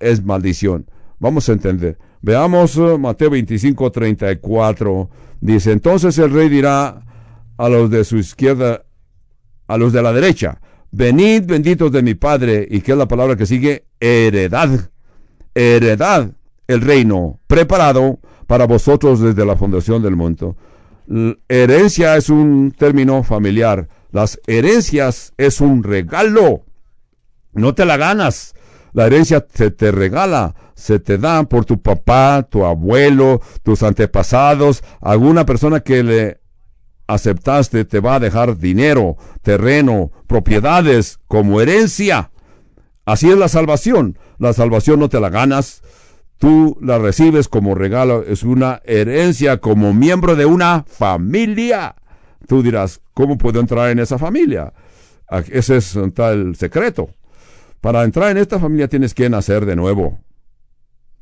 [0.00, 0.86] es maldición.
[1.18, 1.98] Vamos a entender.
[2.20, 5.10] Veamos uh, Mateo 25, 34.
[5.40, 7.02] Dice, entonces el rey dirá
[7.56, 8.84] a los de su izquierda
[9.66, 13.36] a los de la derecha, venid benditos de mi Padre, y que es la palabra
[13.36, 14.90] que sigue, heredad,
[15.54, 16.30] heredad,
[16.66, 20.56] el reino preparado para vosotros desde la fundación del mundo.
[21.48, 23.88] Herencia es un término familiar.
[24.10, 26.64] Las herencias es un regalo.
[27.52, 28.54] No te la ganas.
[28.94, 34.84] La herencia se te regala, se te da por tu papá, tu abuelo, tus antepasados,
[35.00, 36.40] alguna persona que le
[37.08, 42.30] aceptaste te va a dejar dinero, terreno, propiedades como herencia.
[43.04, 44.16] Así es la salvación.
[44.38, 45.82] La salvación no te la ganas,
[46.38, 51.96] tú la recibes como regalo, es una herencia como miembro de una familia.
[52.46, 54.72] Tú dirás, ¿cómo puedo entrar en esa familia?
[55.50, 57.10] Ese es el secreto.
[57.80, 60.18] Para entrar en esta familia tienes que nacer de nuevo.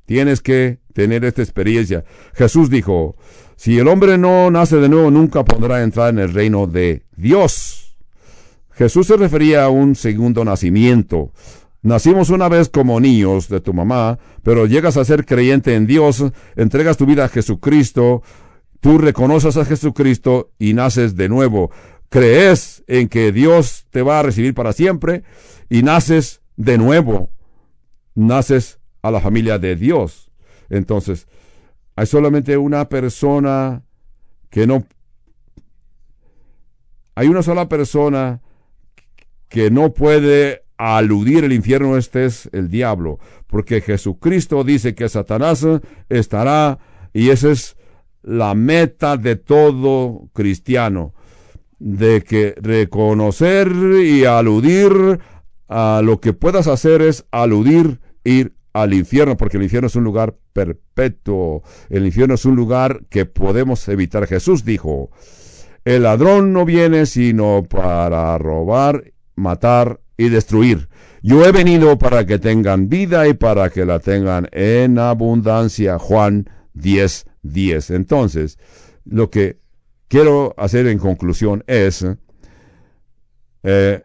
[0.06, 2.04] Tienes que tener esta experiencia.
[2.34, 3.16] Jesús dijo,
[3.56, 7.96] si el hombre no nace de nuevo, nunca podrá entrar en el reino de Dios.
[8.72, 11.32] Jesús se refería a un segundo nacimiento.
[11.82, 16.24] Nacimos una vez como niños de tu mamá, pero llegas a ser creyente en Dios,
[16.54, 18.22] entregas tu vida a Jesucristo,
[18.80, 21.72] tú reconoces a Jesucristo y naces de nuevo.
[22.08, 25.24] Crees en que Dios te va a recibir para siempre
[25.68, 27.30] y naces de nuevo.
[28.14, 30.30] Naces a la familia de Dios.
[30.70, 31.26] Entonces,
[31.96, 33.82] hay solamente una persona
[34.50, 34.84] que no...
[37.16, 38.40] Hay una sola persona
[39.48, 45.64] que no puede aludir el infierno, este es el diablo, porque Jesucristo dice que Satanás
[46.08, 46.80] estará
[47.12, 47.76] y esa es
[48.22, 51.14] la meta de todo cristiano,
[51.78, 53.70] de que reconocer
[54.04, 55.20] y aludir
[55.68, 60.04] a lo que puedas hacer es aludir, ir al infierno, porque el infierno es un
[60.04, 64.26] lugar perpetuo, el infierno es un lugar que podemos evitar.
[64.26, 65.10] Jesús dijo,
[65.84, 70.88] el ladrón no viene sino para robar, matar y destruir.
[71.22, 75.98] Yo he venido para que tengan vida y para que la tengan en abundancia.
[75.98, 77.90] Juan 10, 10.
[77.90, 78.58] Entonces,
[79.04, 79.58] lo que
[80.08, 82.04] quiero hacer en conclusión es,
[83.62, 84.02] eh,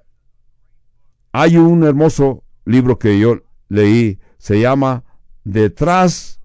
[1.32, 5.04] hay un hermoso libro que yo leí, se llama
[5.44, 6.40] Detrás,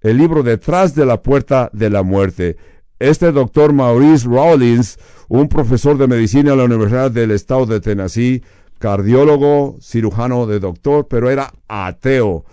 [0.00, 2.56] el libro Detrás de la Puerta de la Muerte.
[3.02, 4.96] Este doctor Maurice Rawlins,
[5.26, 8.44] un profesor de medicina en la Universidad del Estado de Tennessee,
[8.78, 12.44] cardiólogo, cirujano de doctor, pero era ateo.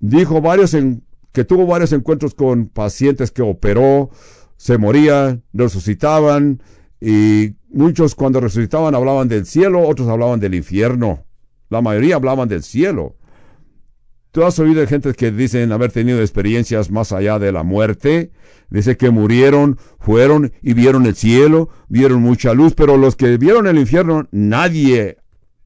[0.00, 0.74] Dijo varios
[1.30, 4.08] que tuvo varios encuentros con pacientes que operó,
[4.56, 6.62] se morían, resucitaban,
[6.98, 11.26] y muchos cuando resucitaban hablaban del cielo, otros hablaban del infierno.
[11.68, 13.16] La mayoría hablaban del cielo.
[14.36, 18.32] Tú has oído de gente que dicen haber tenido experiencias más allá de la muerte.
[18.68, 23.66] Dice que murieron, fueron y vieron el cielo, vieron mucha luz, pero los que vieron
[23.66, 25.16] el infierno, nadie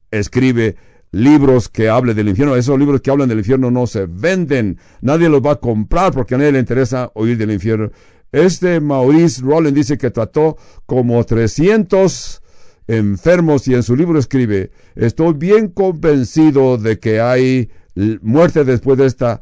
[0.09, 0.77] escribe
[1.11, 2.55] libros que hable del infierno.
[2.55, 4.77] Esos libros que hablan del infierno no se venden.
[5.01, 7.91] Nadie los va a comprar porque a nadie le interesa oír del infierno.
[8.31, 10.55] Este Maurice Rollin dice que trató
[10.85, 12.41] como 300
[12.87, 19.05] enfermos y en su libro escribe, estoy bien convencido de que hay muerte después de
[19.05, 19.41] esta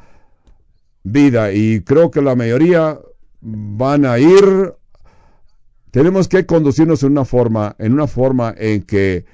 [1.03, 1.51] vida.
[1.51, 2.99] Y creo que la mayoría
[3.41, 4.73] van a ir.
[5.91, 9.25] Tenemos que conducirnos en una forma en una forma en que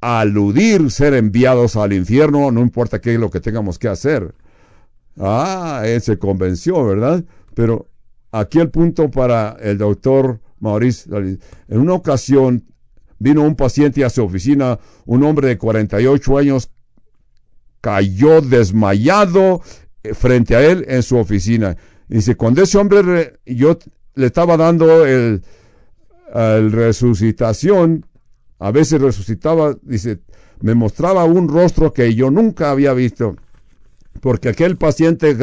[0.00, 4.34] aludir ser enviados al infierno no importa qué es lo que tengamos que hacer.
[5.18, 7.22] Ah él se convenció verdad
[7.54, 7.88] pero
[8.30, 11.38] aquí el punto para el doctor Maurice en
[11.78, 12.64] una ocasión
[13.18, 16.70] vino un paciente a su oficina un hombre de 48 años
[17.82, 19.60] cayó desmayado
[20.02, 21.76] eh, frente a él en su oficina.
[22.08, 23.78] Dice, cuando ese hombre, yo
[24.14, 25.42] le estaba dando el,
[26.34, 28.06] resucitación,
[28.58, 30.20] a veces resucitaba, dice,
[30.60, 33.36] me mostraba un rostro que yo nunca había visto,
[34.20, 35.36] porque aquel paciente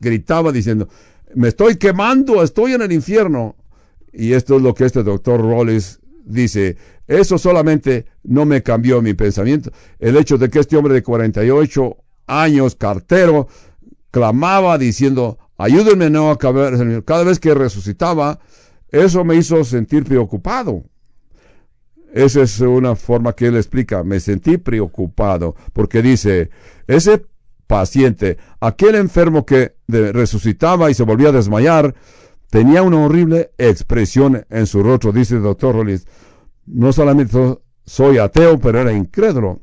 [0.00, 0.88] gritaba diciendo,
[1.34, 3.54] me estoy quemando, estoy en el infierno.
[4.12, 6.76] Y esto es lo que este doctor Rollins dice,
[7.06, 9.70] eso solamente no me cambió mi pensamiento.
[9.98, 11.96] El hecho de que este hombre de 48
[12.26, 13.48] años, cartero,
[14.10, 17.04] clamaba diciendo, ayúdenme no a caber.
[17.04, 18.38] Cada vez que resucitaba,
[18.90, 20.84] eso me hizo sentir preocupado.
[22.12, 24.04] Esa es una forma que él explica.
[24.04, 26.50] Me sentí preocupado porque dice,
[26.86, 27.24] ese
[27.66, 31.94] paciente, aquel enfermo que resucitaba y se volvía a desmayar,
[32.50, 36.06] tenía una horrible expresión en su rostro, dice el doctor Rollins.
[36.66, 39.60] No solamente soy ateo, pero era incrédulo.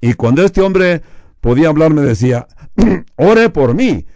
[0.00, 1.02] Y cuando este hombre
[1.40, 2.46] podía hablar, me decía,
[3.16, 4.06] ore por mí.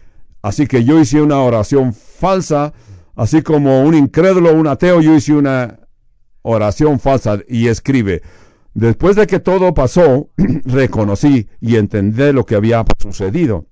[0.42, 2.72] Así que yo hice una oración falsa,
[3.14, 5.80] así como un incrédulo, un ateo, yo hice una
[6.42, 8.22] oración falsa y escribe,
[8.74, 10.30] después de que todo pasó,
[10.64, 13.66] reconocí y entendí lo que había sucedido.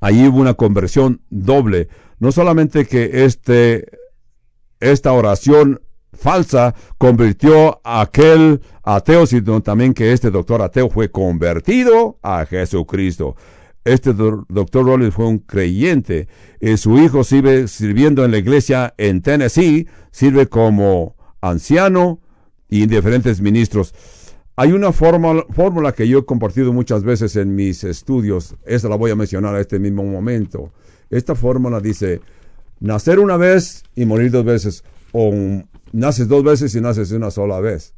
[0.00, 1.88] Allí hubo una conversión doble.
[2.18, 3.86] No solamente que este,
[4.80, 5.80] esta oración
[6.12, 13.36] falsa convirtió a aquel ateo, sino también que este doctor ateo fue convertido a Jesucristo.
[13.84, 16.28] Este doctor Rollins fue un creyente.
[16.60, 22.20] y su hijo sigue sirviendo en la iglesia en Tennessee, sirve como anciano
[22.68, 23.94] y diferentes ministros.
[24.56, 28.56] Hay una fórmula que yo he compartido muchas veces en mis estudios.
[28.66, 30.72] Esta la voy a mencionar a este mismo momento.
[31.10, 32.20] Esta fórmula dice,
[32.80, 34.84] nacer una vez y morir dos veces.
[35.12, 35.32] O
[35.92, 37.94] naces dos veces y naces una sola vez.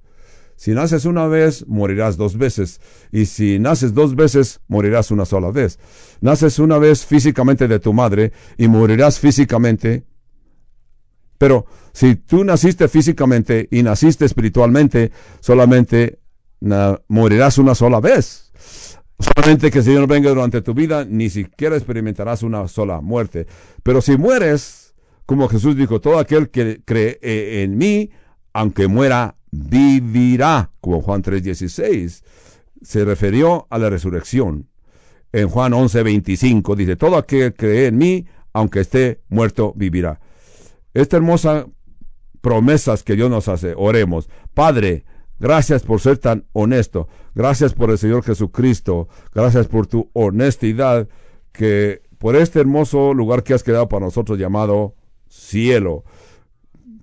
[0.56, 2.82] Si naces una vez, morirás dos veces.
[3.12, 5.78] Y si naces dos veces, morirás una sola vez.
[6.20, 10.04] Naces una vez físicamente de tu madre y morirás físicamente.
[11.38, 11.64] Pero
[11.94, 16.20] si tú naciste físicamente y naciste espiritualmente, solamente
[17.08, 18.52] morirás una sola vez.
[19.18, 23.46] Solamente que el Señor venga durante tu vida, ni siquiera experimentarás una sola muerte.
[23.82, 24.89] Pero si mueres,
[25.26, 27.18] como Jesús dijo, todo aquel que cree
[27.62, 28.10] en mí,
[28.52, 32.22] aunque muera, vivirá, como Juan 3:16,
[32.82, 34.68] se refirió a la resurrección.
[35.32, 40.20] En Juan 11:25 dice, todo aquel que cree en mí, aunque esté muerto, vivirá.
[40.94, 41.66] Esta hermosa
[42.40, 44.28] promesas que Dios nos hace, oremos.
[44.54, 45.04] Padre,
[45.40, 47.08] Gracias por ser tan honesto.
[47.34, 49.08] Gracias por el Señor Jesucristo.
[49.34, 51.08] Gracias por tu honestidad.
[51.50, 54.94] Que por este hermoso lugar que has quedado para nosotros llamado
[55.30, 56.04] cielo.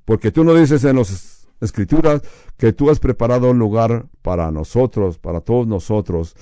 [0.05, 2.21] Porque tú no dices en las escrituras
[2.57, 6.35] que tú has preparado un lugar para nosotros, para todos nosotros.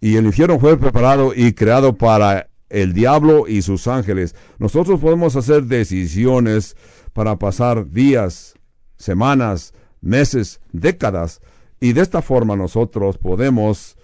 [0.00, 4.34] Y el infierno fue preparado y creado para el diablo y sus ángeles.
[4.58, 6.76] Nosotros podemos hacer decisiones
[7.12, 8.54] para pasar días,
[8.96, 11.40] semanas, meses, décadas,
[11.80, 13.96] y de esta forma nosotros podemos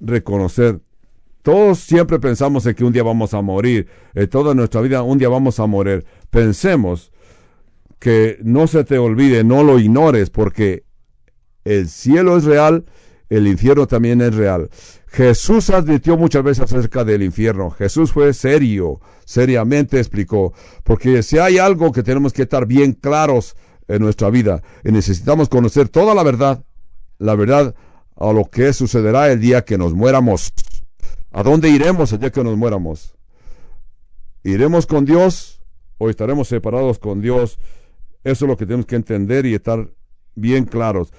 [0.00, 0.80] reconocer.
[1.42, 5.18] Todos siempre pensamos en que un día vamos a morir, en toda nuestra vida un
[5.18, 6.04] día vamos a morir.
[6.28, 7.12] Pensemos
[7.98, 10.84] que no se te olvide, no lo ignores, porque
[11.64, 12.84] el cielo es real,
[13.28, 14.70] el infierno también es real.
[15.06, 17.70] Jesús advirtió muchas veces acerca del infierno.
[17.70, 20.52] Jesús fue serio, seriamente explicó,
[20.84, 23.56] porque si hay algo que tenemos que estar bien claros
[23.88, 24.62] en nuestra vida.
[24.84, 26.64] Y necesitamos conocer toda la verdad,
[27.18, 27.74] la verdad
[28.16, 30.52] a lo que sucederá el día que nos muéramos.
[31.32, 33.14] ¿A dónde iremos el día que nos muéramos?
[34.42, 35.60] ¿Iremos con Dios
[35.98, 37.58] o estaremos separados con Dios?
[38.24, 39.88] Eso es lo que tenemos que entender y estar
[40.34, 41.12] bien claros.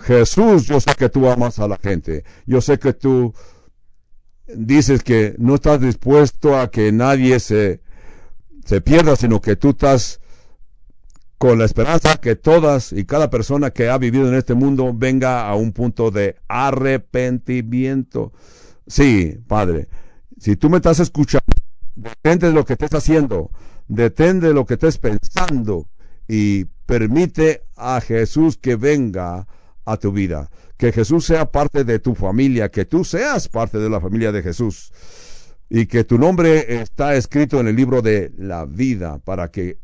[0.00, 2.24] Jesús, yo sé que tú amas a la gente.
[2.46, 3.34] Yo sé que tú
[4.46, 7.80] dices que no estás dispuesto a que nadie se,
[8.64, 10.20] se pierda, sino que tú estás
[11.38, 15.48] con la esperanza que todas y cada persona que ha vivido en este mundo venga
[15.48, 18.32] a un punto de arrepentimiento.
[18.86, 19.88] Sí, Padre,
[20.38, 21.46] si tú me estás escuchando,
[21.94, 23.50] detente de lo que estés haciendo,
[23.88, 25.88] detente de lo que estés pensando
[26.26, 29.46] y permite a Jesús que venga
[29.84, 33.90] a tu vida, que Jesús sea parte de tu familia, que tú seas parte de
[33.90, 34.92] la familia de Jesús
[35.68, 39.78] y que tu nombre está escrito en el libro de la vida para que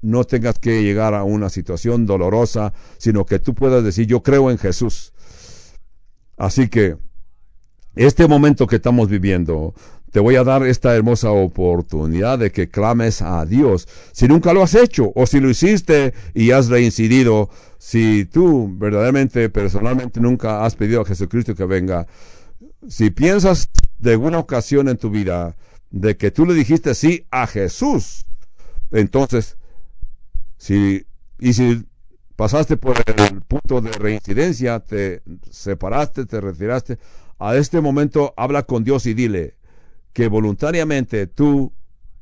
[0.00, 4.50] no tengas que llegar a una situación dolorosa, sino que tú puedas decir, yo creo
[4.50, 5.12] en Jesús.
[6.36, 6.96] Así que,
[7.96, 9.74] este momento que estamos viviendo,
[10.14, 13.88] te voy a dar esta hermosa oportunidad de que clames a Dios.
[14.12, 19.48] Si nunca lo has hecho o si lo hiciste y has reincidido, si tú verdaderamente,
[19.48, 22.06] personalmente nunca has pedido a Jesucristo que venga,
[22.88, 23.68] si piensas
[23.98, 25.56] de alguna ocasión en tu vida
[25.90, 28.24] de que tú le dijiste sí a Jesús,
[28.92, 29.56] entonces
[30.58, 31.04] si,
[31.40, 31.84] y si
[32.36, 36.98] pasaste por el punto de reincidencia, te separaste, te retiraste,
[37.38, 39.56] a este momento habla con Dios y dile
[40.12, 41.72] que voluntariamente tú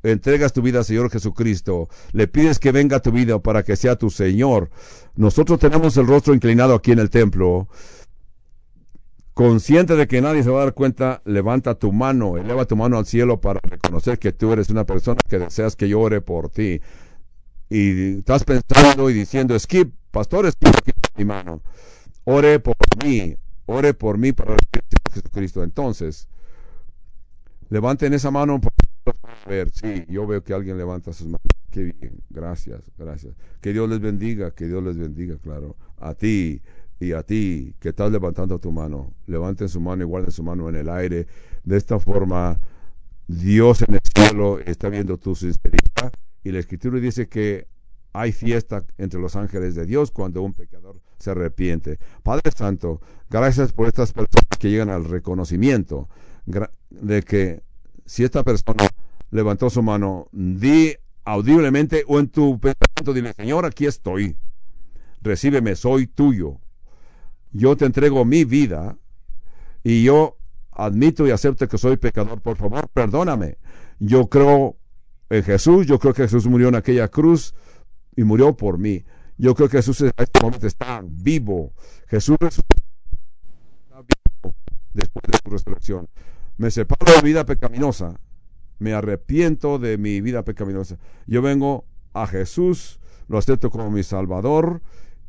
[0.03, 3.75] entregas tu vida al Señor Jesucristo, le pides que venga a tu vida para que
[3.75, 4.69] sea tu Señor.
[5.15, 7.67] Nosotros tenemos el rostro inclinado aquí en el templo.
[9.33, 12.97] Consciente de que nadie se va a dar cuenta, levanta tu mano, eleva tu mano
[12.97, 16.49] al cielo para reconocer que tú eres una persona que deseas que yo ore por
[16.49, 16.81] ti
[17.73, 20.75] y estás pensando y diciendo, Skip, pastor, Skip,
[21.17, 21.63] mi mano,
[22.23, 23.35] ore por mí,
[23.65, 24.55] ore por mí para
[25.11, 25.63] Jesucristo.
[25.63, 26.27] Entonces,
[27.69, 28.59] levanten esa mano
[29.05, 31.41] a ver, sí, yo veo que alguien levanta sus manos.
[31.69, 33.35] Qué bien, gracias, gracias.
[33.59, 35.75] Que Dios les bendiga, que Dios les bendiga, claro.
[35.99, 36.61] A ti
[36.99, 40.69] y a ti que estás levantando tu mano, levanten su mano y guarden su mano
[40.69, 41.27] en el aire.
[41.63, 42.59] De esta forma,
[43.27, 47.67] Dios en el cielo está viendo tu sinceridad y la escritura dice que
[48.13, 51.99] hay fiesta entre los ángeles de Dios cuando un pecador se arrepiente.
[52.21, 56.09] Padre Santo, gracias por estas personas que llegan al reconocimiento
[56.89, 57.63] de que
[58.05, 58.87] si esta persona
[59.31, 60.93] levantó su mano, di
[61.25, 64.35] audiblemente o en tu pensamiento, dile, Señor, aquí estoy,
[65.21, 66.59] recíbeme, soy tuyo.
[67.51, 68.97] Yo te entrego mi vida
[69.83, 70.37] y yo
[70.71, 72.41] admito y acepto que soy pecador.
[72.41, 73.57] Por favor, perdóname.
[73.99, 74.75] Yo creo
[75.29, 77.53] en Jesús, yo creo que Jesús murió en aquella cruz
[78.15, 79.03] y murió por mí.
[79.43, 81.73] Yo creo que Jesús en este momento está vivo.
[82.07, 82.63] Jesús está
[83.91, 84.55] vivo
[84.93, 86.07] después de su resurrección.
[86.55, 88.17] Me separo de vida pecaminosa.
[88.79, 90.97] Me arrepiento de mi vida pecaminosa.
[91.27, 91.83] Yo vengo
[92.13, 94.81] a Jesús, lo acepto como mi Salvador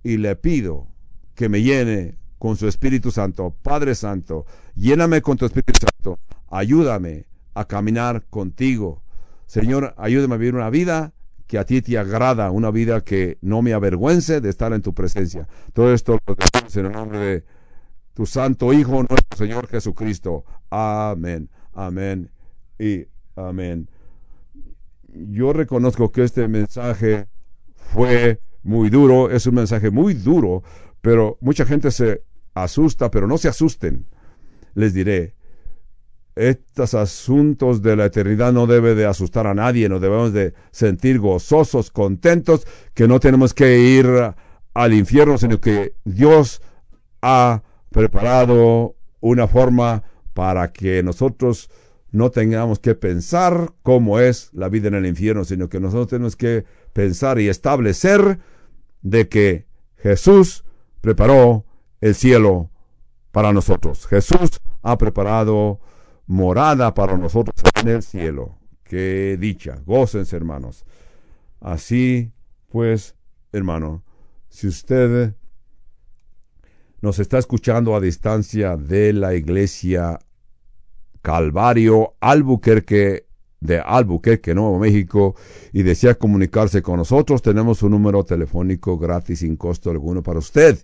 [0.04, 0.86] y le pido
[1.34, 3.56] que me llene con su Espíritu Santo.
[3.62, 4.46] Padre Santo,
[4.76, 6.20] lléname con tu Espíritu Santo.
[6.50, 9.02] Ayúdame a caminar contigo.
[9.46, 11.14] Señor, ayúdame a vivir una vida
[11.47, 14.95] que a ti te agrada, una vida que no me avergüence de estar en tu
[14.95, 15.47] presencia.
[15.72, 17.45] Todo esto lo decimos en el nombre de
[18.14, 20.45] tu Santo Hijo, nuestro Señor Jesucristo.
[20.70, 22.30] Amén, amén
[22.78, 23.88] y amén.
[25.12, 27.26] Yo reconozco que este mensaje
[27.76, 30.62] fue muy duro, es un mensaje muy duro,
[31.01, 32.24] pero mucha gente se
[32.55, 34.07] asusta, pero no se asusten.
[34.74, 35.34] Les diré,
[36.37, 41.18] estos asuntos de la eternidad no debe de asustar a nadie, nos debemos de sentir
[41.18, 44.07] gozosos, contentos, que no tenemos que ir
[44.74, 46.61] al infierno, sino que Dios
[47.22, 50.03] ha preparado una forma
[50.35, 51.70] para que nosotros
[52.11, 56.37] no tengamos que pensar cómo es la vida en el infierno, sino que nosotros tenemos
[56.37, 58.39] que pensar y establecer
[59.03, 59.66] de que
[59.97, 60.64] Jesús
[61.01, 61.64] preparó
[62.01, 62.70] el cielo
[63.32, 64.07] para nosotros.
[64.07, 65.80] Jesús ha preparado
[66.27, 68.59] morada para nosotros en el cielo.
[68.83, 70.85] Qué dicha, gócense hermanos.
[71.61, 72.33] Así
[72.68, 73.14] pues,
[73.53, 74.03] hermano,
[74.49, 75.35] si usted
[77.01, 80.18] nos está escuchando a distancia de la iglesia
[81.22, 83.27] Calvario Albuquerque
[83.61, 85.37] de Albuquerque, Nuevo México,
[85.72, 90.79] y desea comunicarse con nosotros, tenemos un número telefónico gratis sin costo alguno para usted.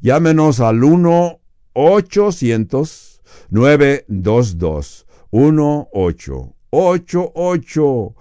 [0.00, 1.40] Llámenos al 1
[1.74, 3.11] 800
[3.50, 8.14] 922 1888.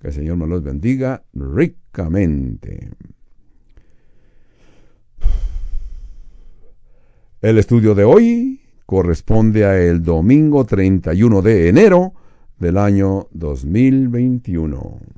[0.00, 2.90] Que el Señor me los bendiga ricamente.
[7.40, 12.14] El estudio de hoy corresponde a el domingo 31 de enero
[12.58, 15.17] del año 2021.